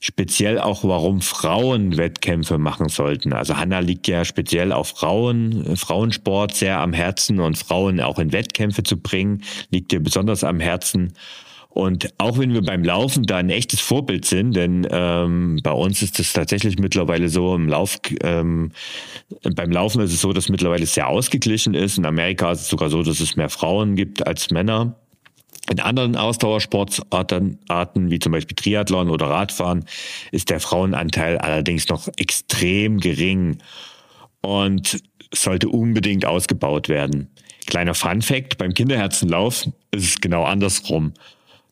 speziell 0.02 0.60
auch, 0.60 0.84
warum 0.84 1.22
Frauen 1.22 1.98
Wettkämpfe 1.98 2.60
machen 2.60 2.90
sollten. 2.90 3.34
Also 3.34 3.58
Hanna 3.58 3.80
liegt 3.80 4.08
ja 4.08 4.24
speziell 4.24 4.72
auf 4.72 4.90
Frauen, 4.90 5.76
Frauensport 5.76 6.54
sehr 6.54 6.80
am 6.80 6.94
Herzen 6.94 7.40
und 7.40 7.58
Frauen 7.58 8.00
auch 8.02 8.20
in 8.20 8.32
Wettkämpfe 8.32 8.84
zu 8.84 8.98
bringen, 8.98 9.42
liegt 9.72 9.92
ihr 9.92 10.00
besonders 10.00 10.44
am 10.44 10.60
Herzen. 10.60 11.14
Und 11.72 12.10
auch 12.18 12.40
wenn 12.40 12.54
wir 12.54 12.64
beim 12.64 12.84
Laufen 12.84 13.24
da 13.26 13.38
ein 13.38 13.52
echtes 13.52 13.80
Vorbild 13.80 14.26
sind, 14.26 14.56
denn 14.56 14.88
ähm, 14.90 15.60
bei 15.64 15.72
uns 15.72 16.02
ist 16.02 16.20
es 16.20 16.34
tatsächlich 16.34 16.80
mittlerweile 16.80 17.30
so 17.30 17.54
im 17.56 17.70
Lauf, 17.70 18.00
ähm, 18.24 18.72
beim 19.56 19.72
Laufen 19.72 20.02
ist 20.02 20.12
es 20.12 20.22
so, 20.22 20.34
dass 20.34 20.50
mittlerweile 20.50 20.88
sehr 20.88 21.08
ausgeglichen 21.08 21.76
ist. 21.76 22.00
In 22.00 22.06
Amerika 22.06 22.52
ist 22.52 22.62
es 22.62 22.70
sogar 22.70 22.90
so, 22.90 23.04
dass 23.04 23.20
es 23.20 23.36
mehr 23.36 23.50
Frauen 23.50 23.96
gibt 23.96 24.26
als 24.26 24.50
Männer. 24.50 24.96
In 25.70 25.80
anderen 25.80 26.16
Ausdauersportarten, 26.16 27.60
Arten, 27.68 28.10
wie 28.10 28.18
zum 28.18 28.32
Beispiel 28.32 28.56
Triathlon 28.56 29.12
oder 29.12 29.28
Radfahren, 29.28 29.86
ist 30.32 30.50
der 30.50 30.60
Frauenanteil 30.60 31.38
allerdings 31.38 31.88
noch 31.90 32.08
extrem 32.18 33.00
gering 33.00 33.60
und 34.42 35.04
sollte 35.32 35.70
unbedingt 35.70 36.26
ausgebaut 36.26 36.90
werden. 36.90 37.30
Kleiner 37.68 37.94
Fun 37.94 38.24
Fact, 38.24 38.58
beim 38.58 38.74
Kinderherzenlauf 38.74 39.68
ist 39.92 40.04
es 40.04 40.22
genau 40.22 40.44
andersrum. 40.44 41.14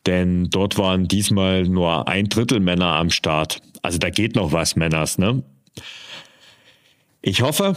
Denn 0.06 0.48
dort 0.50 0.78
waren 0.78 1.08
diesmal 1.08 1.64
nur 1.64 2.08
ein 2.08 2.28
Drittel 2.28 2.60
Männer 2.60 2.94
am 2.94 3.10
Start. 3.10 3.60
Also 3.82 3.98
da 3.98 4.10
geht 4.10 4.34
noch 4.34 4.52
was, 4.52 4.76
Männers, 4.76 5.18
ne? 5.18 5.42
Ich 7.20 7.42
hoffe, 7.42 7.76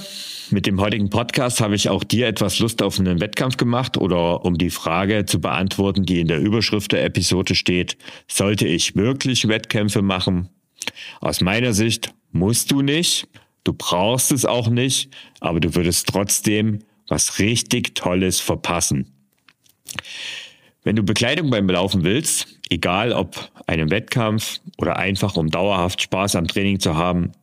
mit 0.51 0.67
dem 0.67 0.79
heutigen 0.79 1.09
Podcast 1.09 1.61
habe 1.61 1.75
ich 1.75 1.89
auch 1.89 2.03
dir 2.03 2.27
etwas 2.27 2.59
Lust 2.59 2.83
auf 2.83 2.99
einen 2.99 3.19
Wettkampf 3.19 3.57
gemacht 3.57 3.97
oder 3.97 4.45
um 4.45 4.57
die 4.57 4.69
Frage 4.69 5.25
zu 5.25 5.41
beantworten, 5.41 6.05
die 6.05 6.19
in 6.19 6.27
der 6.27 6.39
Überschrift 6.39 6.91
der 6.91 7.03
Episode 7.03 7.55
steht, 7.55 7.97
sollte 8.27 8.67
ich 8.67 8.95
wirklich 8.95 9.47
Wettkämpfe 9.47 10.03
machen? 10.03 10.49
Aus 11.21 11.41
meiner 11.41 11.73
Sicht 11.73 12.13
musst 12.31 12.71
du 12.71 12.81
nicht, 12.81 13.27
du 13.63 13.73
brauchst 13.73 14.31
es 14.31 14.45
auch 14.45 14.69
nicht, 14.69 15.09
aber 15.39 15.59
du 15.59 15.73
würdest 15.75 16.07
trotzdem 16.07 16.79
was 17.07 17.39
richtig 17.39 17.95
Tolles 17.95 18.39
verpassen. 18.39 19.11
Wenn 20.83 20.95
du 20.95 21.03
Bekleidung 21.03 21.51
beim 21.51 21.69
Laufen 21.69 22.03
willst, 22.03 22.47
egal 22.69 23.13
ob 23.13 23.51
einem 23.67 23.91
Wettkampf 23.91 24.59
oder 24.77 24.97
einfach 24.97 25.35
um 25.35 25.49
dauerhaft 25.49 26.01
Spaß 26.01 26.35
am 26.35 26.47
Training 26.47 26.79
zu 26.79 26.95
haben, 26.95 27.33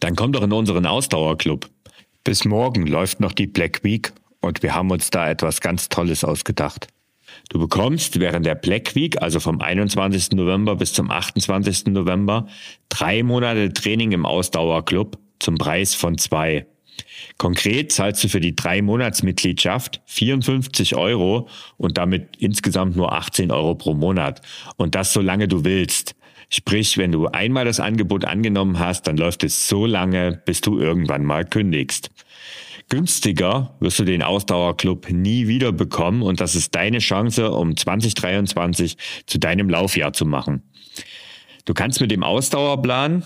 dann 0.00 0.16
komm 0.16 0.32
doch 0.32 0.42
in 0.42 0.52
unseren 0.52 0.86
Ausdauerclub. 0.86 1.68
Bis 2.24 2.44
morgen 2.44 2.86
läuft 2.86 3.20
noch 3.20 3.32
die 3.32 3.46
Black 3.46 3.84
Week 3.84 4.12
und 4.40 4.62
wir 4.62 4.74
haben 4.74 4.90
uns 4.90 5.10
da 5.10 5.30
etwas 5.30 5.60
ganz 5.60 5.88
Tolles 5.88 6.24
ausgedacht. 6.24 6.88
Du 7.48 7.60
bekommst 7.60 8.18
während 8.18 8.44
der 8.44 8.56
Black 8.56 8.94
Week, 8.94 9.20
also 9.22 9.38
vom 9.38 9.60
21. 9.60 10.32
November 10.32 10.76
bis 10.76 10.92
zum 10.92 11.10
28. 11.10 11.86
November, 11.86 12.48
drei 12.88 13.22
Monate 13.22 13.72
Training 13.72 14.12
im 14.12 14.26
Ausdauerclub 14.26 15.18
zum 15.38 15.58
Preis 15.58 15.94
von 15.94 16.18
zwei. 16.18 16.66
Konkret 17.38 17.92
zahlst 17.92 18.22
du 18.24 18.28
für 18.28 18.40
die 18.40 18.54
drei 18.54 18.82
Monatsmitgliedschaft 18.82 20.00
54 20.06 20.94
Euro 20.96 21.48
und 21.76 21.98
damit 21.98 22.36
insgesamt 22.38 22.96
nur 22.96 23.12
18 23.12 23.50
Euro 23.50 23.74
pro 23.74 23.94
Monat. 23.94 24.40
Und 24.76 24.94
das 24.94 25.12
solange 25.12 25.48
du 25.48 25.64
willst. 25.64 26.14
Sprich, 26.50 26.98
wenn 26.98 27.10
du 27.10 27.26
einmal 27.26 27.64
das 27.64 27.80
Angebot 27.80 28.24
angenommen 28.24 28.78
hast, 28.78 29.06
dann 29.06 29.16
läuft 29.16 29.42
es 29.44 29.68
so 29.68 29.86
lange, 29.86 30.40
bis 30.44 30.60
du 30.60 30.78
irgendwann 30.78 31.24
mal 31.24 31.44
kündigst. 31.44 32.10
Günstiger 32.88 33.74
wirst 33.80 33.98
du 33.98 34.04
den 34.04 34.22
Ausdauerclub 34.22 35.10
nie 35.10 35.48
wieder 35.48 35.72
bekommen 35.72 36.22
und 36.22 36.40
das 36.40 36.54
ist 36.54 36.74
deine 36.74 36.98
Chance, 36.98 37.50
um 37.50 37.76
2023 37.76 38.96
zu 39.26 39.38
deinem 39.38 39.70
Laufjahr 39.70 40.12
zu 40.12 40.26
machen. 40.26 40.62
Du 41.64 41.72
kannst 41.72 42.00
mit 42.00 42.10
dem 42.10 42.22
Ausdauerplan 42.22 43.24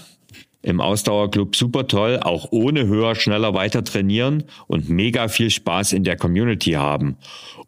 im 0.62 0.80
Ausdauerclub 0.80 1.54
super 1.54 1.86
toll, 1.86 2.18
auch 2.20 2.48
ohne 2.50 2.86
höher, 2.86 3.14
schneller 3.14 3.54
weiter 3.54 3.84
trainieren 3.84 4.44
und 4.66 4.88
mega 4.88 5.28
viel 5.28 5.50
Spaß 5.50 5.92
in 5.92 6.04
der 6.04 6.16
Community 6.16 6.72
haben. 6.72 7.16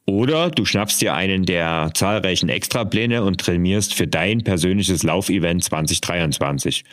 Oder 0.07 0.51
du 0.51 0.65
schnappst 0.65 1.01
dir 1.01 1.15
einen 1.15 1.45
der 1.45 1.93
zahlreichen 1.95 2.49
Extrapläne 2.49 3.23
und 3.23 3.41
trainierst 3.41 3.95
für 3.95 4.09
dein 4.09 4.43
persönliches 4.43 5.05
Laufevent 5.05 5.63
2023. 5.63 6.85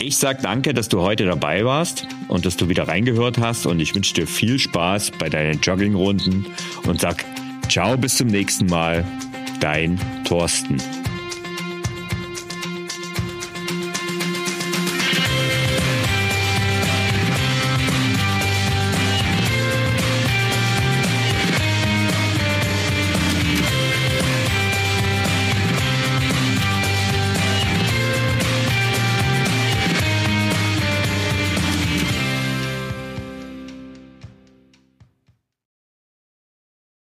Ich 0.00 0.16
sag 0.16 0.42
danke, 0.42 0.74
dass 0.74 0.88
du 0.88 1.00
heute 1.00 1.26
dabei 1.26 1.64
warst 1.64 2.06
und 2.28 2.46
dass 2.46 2.56
du 2.56 2.68
wieder 2.68 2.86
reingehört 2.86 3.38
hast 3.38 3.66
und 3.66 3.80
ich 3.80 3.94
wünsche 3.94 4.14
dir 4.14 4.28
viel 4.28 4.58
Spaß 4.58 5.12
bei 5.18 5.28
deinen 5.28 5.60
Joggingrunden 5.60 6.46
und 6.86 7.00
sag 7.00 7.24
ciao 7.68 7.96
bis 7.96 8.16
zum 8.16 8.28
nächsten 8.28 8.66
Mal, 8.66 9.04
dein 9.60 9.98
Thorsten. 10.24 10.76